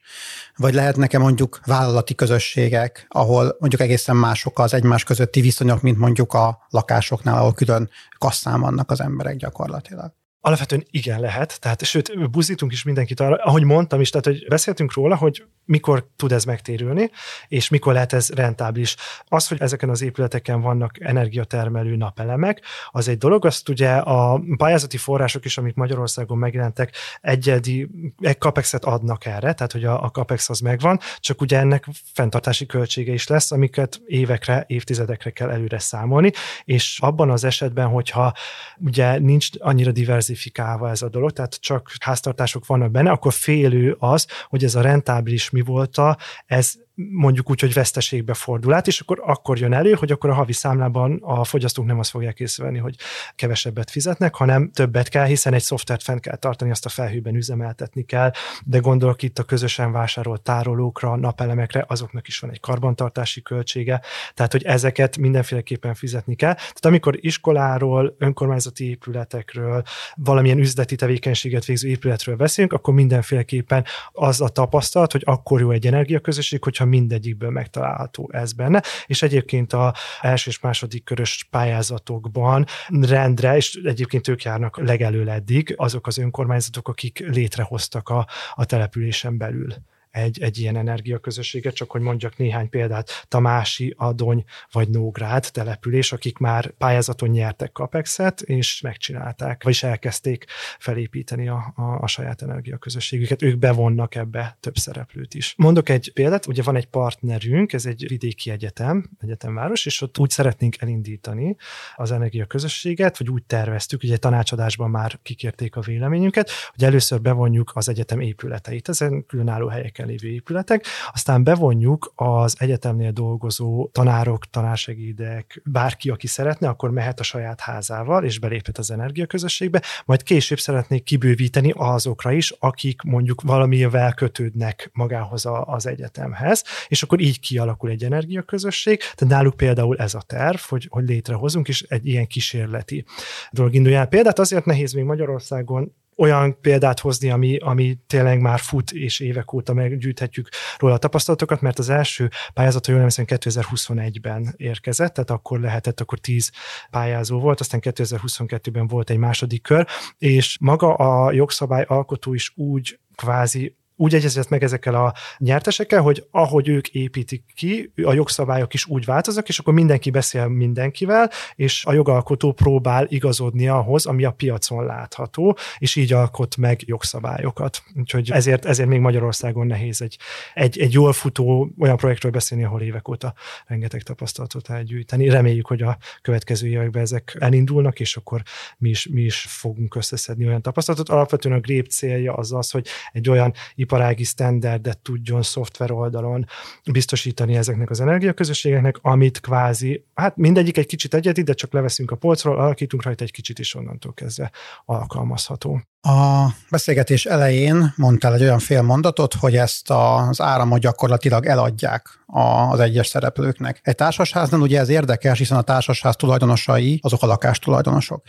vagy 0.56 0.74
lehetnek-e 0.74 1.18
mondjuk 1.18 1.60
vállalati 1.64 2.14
közösségek, 2.14 3.06
ahol 3.08 3.56
mondjuk 3.58 3.80
egészen 3.80 4.16
mások 4.16 4.58
az 4.58 4.74
egymás 4.74 5.04
közötti 5.04 5.40
viszonyok, 5.40 5.82
mint 5.82 5.98
mondjuk 5.98 6.32
a 6.32 6.66
lakásoknál, 6.68 7.36
ahol 7.36 7.52
külön 7.52 7.90
kasszán 8.18 8.60
vannak 8.60 8.90
az 8.90 9.00
emberek 9.00 9.36
gyakorlatilag. 9.36 10.12
Alapvetően 10.40 10.86
igen 10.90 11.20
lehet, 11.20 11.60
tehát 11.60 11.84
sőt, 11.84 12.30
buzítunk 12.30 12.72
is 12.72 12.82
mindenkit 12.82 13.20
arra, 13.20 13.36
ahogy 13.36 13.64
mondtam 13.64 14.00
is, 14.00 14.10
tehát 14.10 14.26
hogy 14.26 14.46
beszéltünk 14.48 14.94
róla, 14.94 15.16
hogy 15.16 15.44
mikor 15.70 16.06
tud 16.16 16.32
ez 16.32 16.44
megtérülni, 16.44 17.10
és 17.48 17.68
mikor 17.68 17.92
lehet 17.92 18.12
ez 18.12 18.30
rentábilis. 18.30 18.96
Az, 19.28 19.48
hogy 19.48 19.60
ezeken 19.60 19.88
az 19.88 20.02
épületeken 20.02 20.60
vannak 20.60 21.00
energiatermelő 21.00 21.96
napelemek, 21.96 22.62
az 22.90 23.08
egy 23.08 23.18
dolog, 23.18 23.44
azt 23.44 23.68
ugye 23.68 23.90
a 23.90 24.42
pályázati 24.56 24.96
források 24.96 25.44
is, 25.44 25.58
amik 25.58 25.74
Magyarországon 25.74 26.38
megjelentek, 26.38 26.94
egyedi 27.20 27.88
egy 28.18 28.38
capexet 28.38 28.84
adnak 28.84 29.26
erre, 29.26 29.52
tehát 29.52 29.72
hogy 29.72 29.84
a, 29.84 30.02
a 30.02 30.10
capex 30.10 30.50
az 30.50 30.60
megvan, 30.60 31.00
csak 31.18 31.40
ugye 31.40 31.58
ennek 31.58 31.86
fenntartási 32.14 32.66
költsége 32.66 33.12
is 33.12 33.26
lesz, 33.26 33.52
amiket 33.52 34.00
évekre, 34.06 34.64
évtizedekre 34.66 35.30
kell 35.30 35.50
előre 35.50 35.78
számolni, 35.78 36.30
és 36.64 36.98
abban 37.00 37.30
az 37.30 37.44
esetben, 37.44 37.86
hogyha 37.86 38.32
ugye 38.78 39.18
nincs 39.18 39.48
annyira 39.58 39.92
divers 39.92 40.20
diversifikálva 40.20 40.90
ez 40.90 41.02
a 41.02 41.08
dolog, 41.08 41.30
tehát 41.30 41.60
csak 41.60 41.90
háztartások 42.00 42.66
vannak 42.66 42.90
benne, 42.90 43.10
akkor 43.10 43.32
félő 43.32 43.96
az, 43.98 44.26
hogy 44.48 44.64
ez 44.64 44.74
a 44.74 44.80
rentábilis 44.80 45.50
mi 45.60 45.66
volt, 45.72 45.98
ez 46.46 46.72
mondjuk 47.10 47.50
úgy, 47.50 47.60
hogy 47.60 47.72
veszteségbe 47.72 48.34
fordul 48.34 48.72
át, 48.72 48.86
és 48.86 49.00
akkor, 49.00 49.22
akkor 49.24 49.58
jön 49.58 49.72
elő, 49.72 49.92
hogy 49.92 50.10
akkor 50.10 50.30
a 50.30 50.34
havi 50.34 50.52
számlában 50.52 51.18
a 51.22 51.44
fogyasztók 51.44 51.86
nem 51.86 51.98
azt 51.98 52.10
fogják 52.10 52.40
észrevenni, 52.40 52.78
hogy 52.78 52.96
kevesebbet 53.34 53.90
fizetnek, 53.90 54.34
hanem 54.34 54.70
többet 54.70 55.08
kell, 55.08 55.24
hiszen 55.24 55.54
egy 55.54 55.62
szoftvert 55.62 56.02
fent 56.02 56.20
kell 56.20 56.36
tartani, 56.36 56.70
azt 56.70 56.86
a 56.86 56.88
felhőben 56.88 57.34
üzemeltetni 57.34 58.02
kell, 58.02 58.30
de 58.64 58.78
gondolok 58.78 59.22
itt 59.22 59.38
a 59.38 59.42
közösen 59.42 59.92
vásárolt 59.92 60.42
tárolókra, 60.42 61.16
napelemekre, 61.16 61.84
azoknak 61.88 62.28
is 62.28 62.38
van 62.38 62.50
egy 62.50 62.60
karbantartási 62.60 63.42
költsége, 63.42 64.00
tehát 64.34 64.52
hogy 64.52 64.64
ezeket 64.64 65.16
mindenféleképpen 65.16 65.94
fizetni 65.94 66.34
kell. 66.34 66.54
Tehát 66.54 66.84
amikor 66.84 67.18
iskoláról, 67.20 68.14
önkormányzati 68.18 68.88
épületekről, 68.88 69.82
valamilyen 70.14 70.58
üzleti 70.58 70.96
tevékenységet 70.96 71.64
végző 71.64 71.88
épületről 71.88 72.36
beszélünk, 72.36 72.72
akkor 72.72 72.94
mindenféleképpen 72.94 73.84
az 74.12 74.40
a 74.40 74.48
tapasztalat, 74.48 75.12
hogy 75.12 75.22
akkor 75.24 75.60
jó 75.60 75.70
egy 75.70 75.86
energiaközösség, 75.86 76.62
hogyha 76.62 76.84
mindegyikből 76.90 77.50
megtalálható 77.50 78.30
ez 78.32 78.52
benne, 78.52 78.82
és 79.06 79.22
egyébként 79.22 79.72
a 79.72 79.94
első 80.20 80.50
és 80.50 80.60
második 80.60 81.04
körös 81.04 81.46
pályázatokban 81.50 82.66
rendre, 82.88 83.56
és 83.56 83.74
egyébként 83.84 84.28
ők 84.28 84.42
járnak 84.42 84.78
legelől 84.78 85.30
eddig, 85.30 85.74
azok 85.76 86.06
az 86.06 86.18
önkormányzatok, 86.18 86.88
akik 86.88 87.18
létrehoztak 87.18 88.08
a, 88.08 88.26
a 88.54 88.64
településen 88.64 89.38
belül 89.38 89.74
egy, 90.10 90.42
egy 90.42 90.58
ilyen 90.58 90.76
energiaközösséget, 90.76 91.74
csak 91.74 91.90
hogy 91.90 92.00
mondjak 92.00 92.36
néhány 92.36 92.68
példát, 92.68 93.26
Tamási, 93.28 93.94
Adony 93.96 94.44
vagy 94.72 94.88
Nógrád 94.88 95.48
település, 95.52 96.12
akik 96.12 96.38
már 96.38 96.70
pályázaton 96.70 97.28
nyertek 97.28 97.72
Capexet, 97.72 98.40
és 98.40 98.80
megcsinálták, 98.80 99.62
vagyis 99.62 99.82
elkezdték 99.82 100.44
felépíteni 100.78 101.48
a, 101.48 101.72
a, 101.76 101.82
a 101.82 102.06
saját 102.06 102.42
energiaközösségüket. 102.42 103.42
Ők 103.42 103.58
bevonnak 103.58 104.14
ebbe 104.14 104.56
több 104.60 104.76
szereplőt 104.76 105.34
is. 105.34 105.54
Mondok 105.56 105.88
egy 105.88 106.12
példát, 106.12 106.46
ugye 106.46 106.62
van 106.62 106.76
egy 106.76 106.86
partnerünk, 106.86 107.72
ez 107.72 107.86
egy 107.86 108.08
vidéki 108.08 108.50
egyetem, 108.50 109.10
egyetemváros, 109.20 109.86
és 109.86 110.00
ott 110.00 110.18
úgy 110.18 110.30
szeretnénk 110.30 110.76
elindítani 110.78 111.56
az 111.96 112.12
energiaközösséget, 112.12 113.18
vagy 113.18 113.30
úgy 113.30 113.42
terveztük, 113.42 114.02
ugye 114.02 114.16
tanácsadásban 114.16 114.90
már 114.90 115.18
kikérték 115.22 115.76
a 115.76 115.80
véleményünket, 115.80 116.50
hogy 116.74 116.84
először 116.84 117.20
bevonjuk 117.20 117.70
az 117.74 117.88
egyetem 117.88 118.20
épületeit, 118.20 118.88
ezen 118.88 119.26
különálló 119.26 119.68
helyek 119.68 119.98
környéken 120.00 120.06
lévő 120.06 120.34
épületek, 120.34 120.84
aztán 121.12 121.44
bevonjuk 121.44 122.12
az 122.14 122.56
egyetemnél 122.58 123.10
dolgozó 123.10 123.88
tanárok, 123.92 124.50
tanársegédek, 124.50 125.62
bárki, 125.64 126.10
aki 126.10 126.26
szeretne, 126.26 126.68
akkor 126.68 126.90
mehet 126.90 127.20
a 127.20 127.22
saját 127.22 127.60
házával, 127.60 128.24
és 128.24 128.38
beléphet 128.38 128.78
az 128.78 128.90
energiaközösségbe, 128.90 129.82
majd 130.04 130.22
később 130.22 130.58
szeretnék 130.58 131.02
kibővíteni 131.02 131.72
azokra 131.76 132.32
is, 132.32 132.54
akik 132.58 133.02
mondjuk 133.02 133.40
valamivel 133.42 134.14
kötődnek 134.14 134.90
magához 134.92 135.46
a, 135.46 135.64
az 135.64 135.86
egyetemhez, 135.86 136.64
és 136.88 137.02
akkor 137.02 137.20
így 137.20 137.40
kialakul 137.40 137.90
egy 137.90 138.04
energiaközösség. 138.04 138.98
Tehát 138.98 139.34
náluk 139.34 139.56
például 139.56 139.96
ez 139.96 140.14
a 140.14 140.22
terv, 140.26 140.58
hogy, 140.68 140.86
hogy 140.90 141.04
létrehozunk, 141.08 141.68
és 141.68 141.82
egy 141.82 142.06
ilyen 142.06 142.26
kísérleti 142.26 143.04
dolog 143.50 143.74
induljon. 143.74 144.08
Példát 144.08 144.38
azért 144.38 144.64
nehéz 144.64 144.92
még 144.92 145.04
Magyarországon 145.04 145.92
olyan 146.20 146.60
példát 146.60 147.00
hozni, 147.00 147.30
ami, 147.30 147.56
ami 147.56 147.98
tényleg 148.06 148.40
már 148.40 148.58
fut, 148.58 148.90
és 148.90 149.20
évek 149.20 149.52
óta 149.52 149.72
meggyűjthetjük 149.72 150.48
róla 150.78 150.94
a 150.94 150.98
tapasztalatokat, 150.98 151.60
mert 151.60 151.78
az 151.78 151.88
első 151.88 152.28
pályázat, 152.54 152.84
ha 152.84 152.92
jól 152.92 153.00
emlékszem, 153.00 153.24
2021-ben 153.28 154.54
érkezett, 154.56 155.14
tehát 155.14 155.30
akkor 155.30 155.60
lehetett, 155.60 156.00
akkor 156.00 156.18
10 156.18 156.50
pályázó 156.90 157.40
volt, 157.40 157.60
aztán 157.60 157.80
2022-ben 157.82 158.86
volt 158.86 159.10
egy 159.10 159.16
második 159.16 159.62
kör, 159.62 159.86
és 160.18 160.56
maga 160.60 160.94
a 160.94 161.32
jogszabály 161.32 161.84
alkotó 161.88 162.34
is 162.34 162.52
úgy 162.56 162.98
kvázi 163.14 163.78
úgy 164.00 164.14
egyezett 164.14 164.48
meg 164.48 164.62
ezekkel 164.62 164.94
a 164.94 165.14
nyertesekkel, 165.38 166.00
hogy 166.00 166.26
ahogy 166.30 166.68
ők 166.68 166.88
építik 166.88 167.44
ki, 167.54 167.92
a 168.04 168.12
jogszabályok 168.12 168.74
is 168.74 168.86
úgy 168.86 169.04
változnak, 169.04 169.48
és 169.48 169.58
akkor 169.58 169.74
mindenki 169.74 170.10
beszél 170.10 170.48
mindenkivel, 170.48 171.30
és 171.54 171.84
a 171.84 171.92
jogalkotó 171.92 172.52
próbál 172.52 173.06
igazodni 173.08 173.68
ahhoz, 173.68 174.06
ami 174.06 174.24
a 174.24 174.30
piacon 174.30 174.84
látható, 174.84 175.56
és 175.78 175.96
így 175.96 176.12
alkot 176.12 176.56
meg 176.56 176.80
jogszabályokat. 176.84 177.82
Úgyhogy 177.98 178.30
ezért, 178.30 178.64
ezért 178.64 178.88
még 178.88 179.00
Magyarországon 179.00 179.66
nehéz 179.66 180.02
egy, 180.02 180.18
egy, 180.54 180.78
egy 180.78 180.92
jól 180.92 181.12
futó 181.12 181.70
olyan 181.78 181.96
projektről 181.96 182.32
beszélni, 182.32 182.64
ahol 182.64 182.82
évek 182.82 183.08
óta 183.08 183.34
rengeteg 183.66 184.02
tapasztalatot 184.02 184.70
elgyűjteni. 184.70 185.28
Reméljük, 185.28 185.66
hogy 185.66 185.82
a 185.82 185.98
következő 186.22 186.68
években 186.68 187.02
ezek 187.02 187.36
elindulnak, 187.38 188.00
és 188.00 188.16
akkor 188.16 188.42
mi 188.78 188.88
is, 188.88 189.06
mi 189.06 189.22
is 189.22 189.40
fogunk 189.48 189.94
összeszedni 189.94 190.46
olyan 190.46 190.62
tapasztalatot. 190.62 191.08
Alapvetően 191.08 191.56
a 191.56 191.60
GRÉP 191.60 191.86
célja 191.86 192.32
az 192.32 192.52
az, 192.52 192.70
hogy 192.70 192.86
egy 193.12 193.28
olyan 193.28 193.52
iparági 193.90 194.24
standardet 194.24 194.98
tudjon 194.98 195.42
szoftver 195.42 195.90
oldalon 195.90 196.46
biztosítani 196.92 197.56
ezeknek 197.56 197.90
az 197.90 198.00
energiaközösségeknek, 198.00 198.98
amit 199.02 199.40
kvázi, 199.40 200.04
hát 200.14 200.36
mindegyik 200.36 200.76
egy 200.76 200.86
kicsit 200.86 201.14
egyedi, 201.14 201.42
de 201.42 201.52
csak 201.52 201.72
leveszünk 201.72 202.10
a 202.10 202.16
polcról, 202.16 202.58
alakítunk 202.58 203.02
rajta 203.02 203.24
egy 203.24 203.32
kicsit 203.32 203.58
is 203.58 203.74
onnantól 203.74 204.14
kezdve 204.14 204.50
alkalmazható. 204.84 205.80
A 206.02 206.46
beszélgetés 206.70 207.24
elején 207.24 207.92
mondtál 207.96 208.34
egy 208.34 208.42
olyan 208.42 208.58
fél 208.58 208.82
mondatot, 208.82 209.34
hogy 209.34 209.56
ezt 209.56 209.90
az 209.90 210.40
áramot 210.40 210.80
gyakorlatilag 210.80 211.46
eladják 211.46 212.06
az 212.26 212.80
egyes 212.80 213.06
szereplőknek. 213.06 213.80
Egy 213.82 213.94
társasháznál 213.94 214.60
ugye 214.60 214.78
ez 214.78 214.88
érdekes, 214.88 215.38
hiszen 215.38 215.58
a 215.58 215.62
társasház 215.62 216.16
tulajdonosai 216.16 216.98
azok 217.02 217.22
a 217.22 217.26
lakástulajdonosok. 217.26 218.22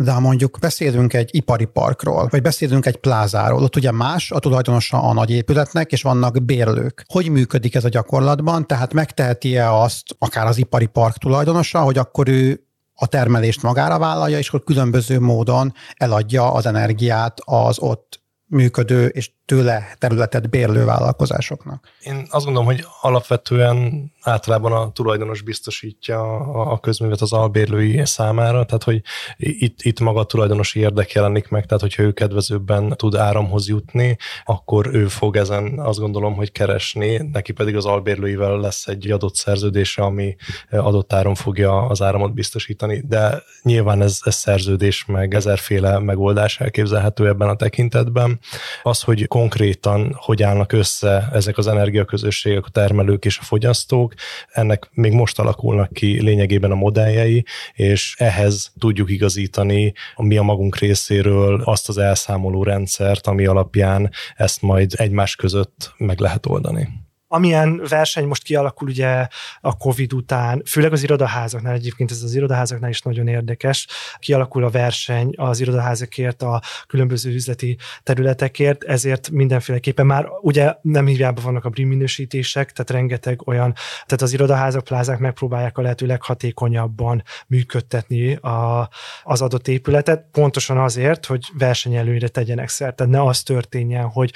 De 0.00 0.12
ha 0.12 0.20
mondjuk 0.20 0.58
beszélünk 0.60 1.12
egy 1.12 1.28
ipari 1.32 1.64
parkról, 1.64 2.28
vagy 2.30 2.42
beszélünk 2.42 2.86
egy 2.86 2.96
plázáról, 2.96 3.62
ott 3.62 3.76
ugye 3.76 3.90
más 3.90 4.30
a 4.30 4.38
tulajdonosa 4.38 5.02
a 5.02 5.12
nagy 5.12 5.30
épületnek, 5.30 5.92
és 5.92 6.02
vannak 6.02 6.44
bérlők. 6.44 7.04
Hogy 7.08 7.30
működik 7.30 7.74
ez 7.74 7.84
a 7.84 7.88
gyakorlatban? 7.88 8.66
Tehát 8.66 8.92
megteheti-e 8.92 9.72
azt 9.72 10.02
akár 10.18 10.46
az 10.46 10.58
ipari 10.58 10.86
park 10.86 11.16
tulajdonosa, 11.16 11.80
hogy 11.80 11.98
akkor 11.98 12.28
ő 12.28 12.62
a 12.94 13.06
termelést 13.06 13.62
magára 13.62 13.98
vállalja, 13.98 14.38
és 14.38 14.48
akkor 14.48 14.62
különböző 14.62 15.20
módon 15.20 15.72
eladja 15.96 16.52
az 16.52 16.66
energiát 16.66 17.40
az 17.44 17.78
ott 17.78 18.22
működő 18.46 19.06
és 19.06 19.30
tőle 19.48 19.94
területet 19.98 20.50
bérlő 20.50 20.84
vállalkozásoknak. 20.84 21.88
Én 22.00 22.26
azt 22.30 22.44
gondolom, 22.44 22.68
hogy 22.68 22.84
alapvetően 23.00 24.10
általában 24.20 24.72
a 24.72 24.92
tulajdonos 24.92 25.42
biztosítja 25.42 26.36
a 26.70 26.78
közművet 26.78 27.20
az 27.20 27.32
albérlői 27.32 28.00
számára, 28.04 28.64
tehát 28.64 28.82
hogy 28.82 29.02
itt, 29.36 29.82
itt 29.82 30.00
maga 30.00 30.20
a 30.20 30.24
tulajdonosi 30.24 30.80
érdek 30.80 31.12
jelenik 31.12 31.48
meg, 31.48 31.66
tehát 31.66 31.82
hogyha 31.82 32.02
ő 32.02 32.12
kedvezőbben 32.12 32.88
tud 32.96 33.14
áramhoz 33.14 33.68
jutni, 33.68 34.16
akkor 34.44 34.94
ő 34.94 35.06
fog 35.06 35.36
ezen 35.36 35.78
azt 35.78 35.98
gondolom, 35.98 36.34
hogy 36.34 36.52
keresni, 36.52 37.16
neki 37.32 37.52
pedig 37.52 37.76
az 37.76 37.84
albérlőivel 37.86 38.58
lesz 38.58 38.86
egy 38.86 39.10
adott 39.10 39.34
szerződése, 39.34 40.02
ami 40.02 40.36
adott 40.70 41.12
áron 41.12 41.34
fogja 41.34 41.86
az 41.86 42.02
áramot 42.02 42.34
biztosítani, 42.34 43.02
de 43.06 43.42
nyilván 43.62 44.02
ez, 44.02 44.18
ez 44.24 44.34
szerződés, 44.34 45.04
meg 45.04 45.34
ezerféle 45.34 45.98
megoldás 45.98 46.60
elképzelhető 46.60 47.28
ebben 47.28 47.48
a 47.48 47.56
tekintetben. 47.56 48.38
Az, 48.82 49.02
hogy 49.02 49.26
konkrétan 49.38 50.14
hogy 50.16 50.42
állnak 50.42 50.72
össze 50.72 51.28
ezek 51.32 51.58
az 51.58 51.66
energiaközösségek, 51.66 52.66
a 52.66 52.70
termelők 52.70 53.24
és 53.24 53.38
a 53.38 53.42
fogyasztók, 53.42 54.14
ennek 54.48 54.88
még 54.92 55.12
most 55.12 55.38
alakulnak 55.38 55.92
ki 55.92 56.22
lényegében 56.22 56.70
a 56.70 56.74
modelljei, 56.74 57.44
és 57.74 58.14
ehhez 58.18 58.72
tudjuk 58.78 59.10
igazítani 59.10 59.92
mi 60.16 60.36
a 60.36 60.42
magunk 60.42 60.78
részéről 60.78 61.62
azt 61.64 61.88
az 61.88 61.98
elszámoló 61.98 62.62
rendszert, 62.62 63.26
ami 63.26 63.46
alapján 63.46 64.10
ezt 64.36 64.62
majd 64.62 64.92
egymás 64.96 65.36
között 65.36 65.92
meg 65.96 66.18
lehet 66.18 66.46
oldani 66.46 66.88
amilyen 67.28 67.82
verseny 67.88 68.26
most 68.26 68.42
kialakul 68.42 68.88
ugye 68.88 69.26
a 69.60 69.76
Covid 69.76 70.12
után, 70.12 70.62
főleg 70.66 70.92
az 70.92 71.02
irodaházaknál, 71.02 71.74
egyébként 71.74 72.10
ez 72.10 72.22
az 72.22 72.34
irodaházaknál 72.34 72.90
is 72.90 73.02
nagyon 73.02 73.28
érdekes, 73.28 73.86
kialakul 74.18 74.64
a 74.64 74.70
verseny 74.70 75.32
az 75.36 75.60
irodaházakért, 75.60 76.42
a 76.42 76.62
különböző 76.86 77.32
üzleti 77.32 77.78
területekért, 78.02 78.84
ezért 78.84 79.30
mindenféleképpen 79.30 80.06
már 80.06 80.28
ugye 80.40 80.74
nem 80.82 81.06
hívjában 81.06 81.44
vannak 81.44 81.64
a 81.64 81.68
BRIM 81.68 81.88
minősítések, 81.88 82.72
tehát 82.72 82.90
rengeteg 82.90 83.48
olyan, 83.48 83.72
tehát 84.06 84.22
az 84.22 84.32
irodaházak, 84.32 84.84
plázák 84.84 85.18
megpróbálják 85.18 85.78
a 85.78 85.82
lehető 85.82 86.06
leghatékonyabban 86.06 87.22
működtetni 87.46 88.34
a, 88.34 88.88
az 89.22 89.42
adott 89.42 89.68
épületet, 89.68 90.26
pontosan 90.32 90.78
azért, 90.78 91.26
hogy 91.26 91.46
versenyelőre 91.58 92.28
tegyenek 92.28 92.68
szert. 92.68 92.96
Tehát 92.96 93.12
ne 93.12 93.22
az 93.22 93.42
történjen, 93.42 94.04
hogy 94.04 94.32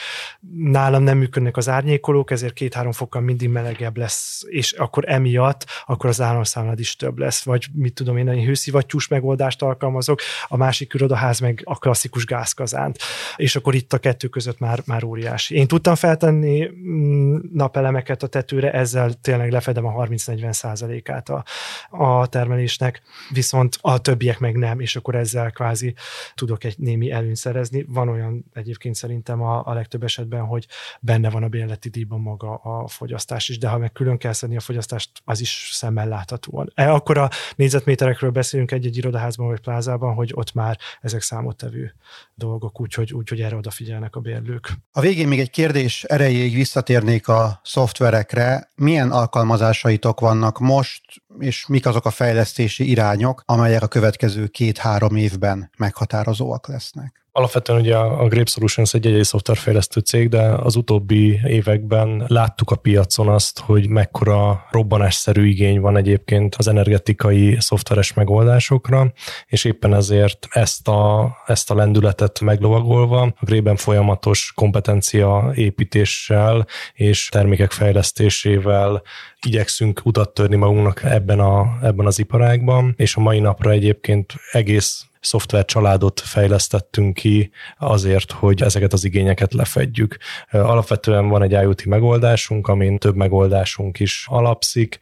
nálam 0.57 1.03
nem 1.03 1.19
működnek 1.19 1.57
az 1.57 1.69
árnyékolók, 1.69 2.31
ezért 2.31 2.53
két 2.53 2.75
három 2.83 2.97
fokkal 2.97 3.21
mindig 3.21 3.49
melegebb 3.49 3.97
lesz, 3.97 4.43
és 4.49 4.73
akkor 4.73 5.05
emiatt 5.07 5.67
akkor 5.87 6.09
az 6.09 6.21
áramszámlád 6.21 6.79
is 6.79 6.97
több 6.97 7.19
lesz, 7.19 7.43
vagy 7.43 7.67
mit 7.73 7.95
tudom 7.95 8.17
én, 8.17 8.29
egy 8.29 8.45
hőszivattyús 8.45 9.09
megoldást 9.09 9.63
alkalmazok, 9.63 10.21
a 10.49 10.57
másik 10.57 10.95
irodaház 10.95 11.41
meg 11.41 11.63
a 11.65 11.79
klasszikus 11.79 12.25
gázkazánt, 12.25 12.99
és 13.37 13.57
akkor 13.57 13.75
itt 13.75 13.93
a 13.93 13.99
kettő 13.99 14.29
között 14.29 14.59
már, 14.59 14.83
már 14.87 15.05
óriási. 15.05 15.55
Én 15.55 15.67
tudtam 15.67 15.95
feltenni 15.95 16.69
mm, 16.69 17.37
napelemeket 17.53 18.23
a 18.23 18.27
tetőre, 18.27 18.73
ezzel 18.73 19.13
tényleg 19.13 19.51
lefedem 19.51 19.87
a 19.87 20.05
30-40 20.05 20.53
százalékát 20.53 21.29
a, 21.29 21.45
a 21.91 22.27
termelésnek, 22.27 23.03
viszont 23.31 23.79
a 23.81 24.01
többiek 24.01 24.39
meg 24.39 24.57
nem, 24.57 24.81
és 24.81 24.97
akkor 24.97 25.15
ezzel 25.15 25.51
kvázi 25.51 25.95
tudok 26.35 26.65
egy 26.65 26.75
némi 26.79 27.11
előnyt 27.11 27.37
szerezni. 27.37 27.85
Van 27.89 28.09
olyan 28.09 28.45
egyébként 28.53 28.95
szerintem 28.95 29.43
a, 29.43 29.63
a 29.67 29.73
legtöbb 29.73 30.03
esetben, 30.03 30.45
hogy 30.45 30.67
benne 31.01 31.31
van 31.31 31.43
a 31.43 31.49
bérleti 31.49 31.89
díjban 31.89 32.21
maga 32.21 32.55
a 32.55 32.72
a 32.79 32.89
fogyasztás 32.89 33.49
is, 33.49 33.59
de 33.59 33.69
ha 33.69 33.79
meg 33.79 33.93
külön 33.93 34.19
kell 34.19 34.33
szedni 34.33 34.57
a 34.57 34.61
fogyasztást, 34.61 35.11
az 35.25 35.41
is 35.41 35.71
szemmel 35.73 36.09
láthatóan. 36.09 36.73
E, 36.75 36.93
akkor 36.93 37.19
a 37.19 37.31
négyzetméterekről 37.57 38.31
beszélünk 38.31 38.71
egy-egy 38.71 38.97
irodaházban 38.97 39.47
vagy 39.47 39.61
plázában, 39.61 40.15
hogy 40.15 40.31
ott 40.35 40.53
már 40.53 40.79
ezek 41.01 41.23
számottevő 41.23 41.95
dolgok, 42.35 42.81
úgyhogy, 42.81 43.13
úgyhogy 43.13 43.41
erre 43.41 43.57
odafigyelnek 43.57 44.17
a 44.17 44.21
bérlők. 44.21 44.73
A 44.93 45.01
végén 45.01 45.29
még 45.29 45.41
egy 45.41 45.51
kérdés 45.51 46.05
erejéig 46.05 46.55
visszatérnék 46.55 47.29
a 47.29 47.61
szoftverekre. 47.65 48.71
Milyen 48.75 49.11
alkalmazásaitok 49.11 50.21
vannak 50.21 50.59
most, 50.59 51.03
és 51.39 51.67
mik 51.67 51.87
azok 51.87 52.07
a 52.07 52.11
fejlesztési 52.11 52.91
irányok, 52.91 53.43
amelyek 53.47 53.83
a 53.83 53.89
következő 53.89 54.47
két-három 54.47 55.17
évben 55.17 55.71
meghatározóak 55.77 56.69
lesznek? 56.69 57.23
Alapvetően 57.35 57.81
ugye 57.81 57.97
a 57.97 58.29
Grape 58.29 58.51
Solutions 58.51 58.95
egy 58.95 59.07
egy 59.07 59.25
szoftverfejlesztő 59.25 60.01
cég, 60.01 60.29
de 60.29 60.43
az 60.43 60.77
utóbbi 60.77 61.41
években 61.45 62.25
láttuk 62.27 62.71
a 62.71 62.77
piacon 62.77 63.29
azt, 63.29 63.59
hogy 63.59 63.89
mekkora 63.89 64.67
robbanásszerű 64.71 65.47
igény 65.47 65.81
van 65.81 65.97
egyébként 65.97 66.55
az 66.55 66.69
energetikai 66.69 67.57
szoftveres 67.61 68.13
megoldásokra, 68.13 69.13
és 69.47 69.65
éppen 69.65 69.95
ezért 69.95 70.47
ezt 70.51 70.89
a, 70.89 71.33
ezt 71.47 71.71
a 71.71 71.75
lendületet 71.75 72.41
meglovagolva 72.41 73.21
a 73.21 73.35
Grape-ben 73.41 73.77
folyamatos 73.77 74.53
kompetencia 74.55 75.53
építéssel 75.55 76.67
és 76.95 77.29
termékek 77.29 77.71
fejlesztésével 77.71 79.03
igyekszünk 79.47 80.01
utat 80.05 80.35
törni 80.35 80.57
magunknak 80.57 81.03
ebben, 81.23 81.41
a, 81.41 81.79
ebben 81.83 82.07
az 82.07 82.19
iparágban, 82.19 82.95
és 82.97 83.17
a 83.17 83.21
mai 83.21 83.39
napra 83.39 83.71
egyébként 83.71 84.35
egész 84.53 85.07
szoftver 85.21 85.65
családot 85.65 86.21
fejlesztettünk 86.21 87.15
ki 87.15 87.51
azért, 87.79 88.33
hogy 88.33 88.63
ezeket 88.63 88.93
az 88.93 89.05
igényeket 89.05 89.53
lefedjük. 89.53 90.17
Alapvetően 90.51 91.29
van 91.29 91.43
egy 91.43 91.53
IoT 91.53 91.85
megoldásunk, 91.85 92.69
amin 92.69 92.99
több 92.99 93.17
megoldásunk 93.17 94.01
is 94.01 94.27
alapszik, 94.29 94.99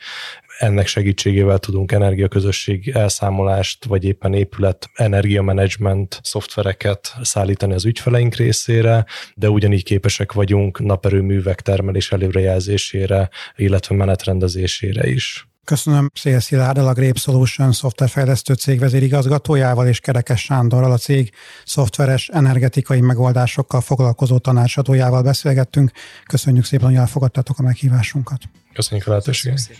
ennek 0.59 0.87
segítségével 0.87 1.59
tudunk 1.59 1.93
energiaközösség 1.93 2.89
elszámolást, 2.89 3.85
vagy 3.85 4.05
éppen 4.05 4.35
épület 4.35 4.91
energiamenedzsment 4.95 6.21
szoftvereket 6.23 7.15
szállítani 7.23 7.75
az 7.75 7.85
ügyfeleink 7.85 8.35
részére, 8.35 9.05
de 9.35 9.51
ugyanígy 9.51 9.85
képesek 9.85 10.33
vagyunk 10.33 10.81
naperőművek 10.81 11.61
termelés 11.61 12.13
előrejelzésére, 12.13 13.29
illetve 13.57 13.95
menetrendezésére 13.95 15.09
is. 15.09 15.50
Köszönöm 15.71 16.11
Szél 16.15 16.41
Szilárdal, 16.41 16.89
a 16.89 16.93
Grape 16.93 17.19
Solution 17.19 17.73
szoftverfejlesztő 17.73 18.55
cég 18.55 18.79
vezérigazgatójával 18.79 19.87
és 19.87 20.01
Kerekes 20.01 20.41
Sándorral, 20.41 20.93
a 20.93 20.97
cég 20.97 21.33
szoftveres 21.65 22.29
energetikai 22.29 23.01
megoldásokkal 23.01 23.81
foglalkozó 23.81 24.39
tanácsadójával 24.39 25.23
beszélgettünk. 25.23 25.91
Köszönjük 26.27 26.65
szépen, 26.65 26.87
hogy 26.87 26.97
elfogadtátok 26.97 27.59
a 27.59 27.63
meghívásunkat. 27.63 28.39
Köszönjük 28.73 29.07
a 29.07 29.11
lehetőséget. 29.11 29.71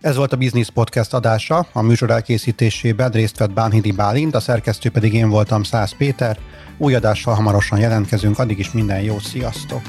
Ez 0.00 0.16
volt 0.16 0.32
a 0.32 0.36
Business 0.36 0.70
Podcast 0.70 1.14
adása. 1.14 1.66
A 1.72 1.82
műsor 1.82 2.10
elkészítésében 2.10 3.10
részt 3.10 3.38
vett 3.38 3.52
Bánhidi 3.52 3.92
Bálint, 3.92 4.34
a 4.34 4.40
szerkesztő 4.40 4.90
pedig 4.90 5.14
én 5.14 5.28
voltam 5.28 5.62
Szász 5.62 5.94
Péter. 5.98 6.38
Új 6.78 6.94
adással 6.94 7.34
hamarosan 7.34 7.78
jelentkezünk, 7.78 8.38
addig 8.38 8.58
is 8.58 8.72
minden 8.72 9.00
jót, 9.00 9.22
sziasztok! 9.22 9.82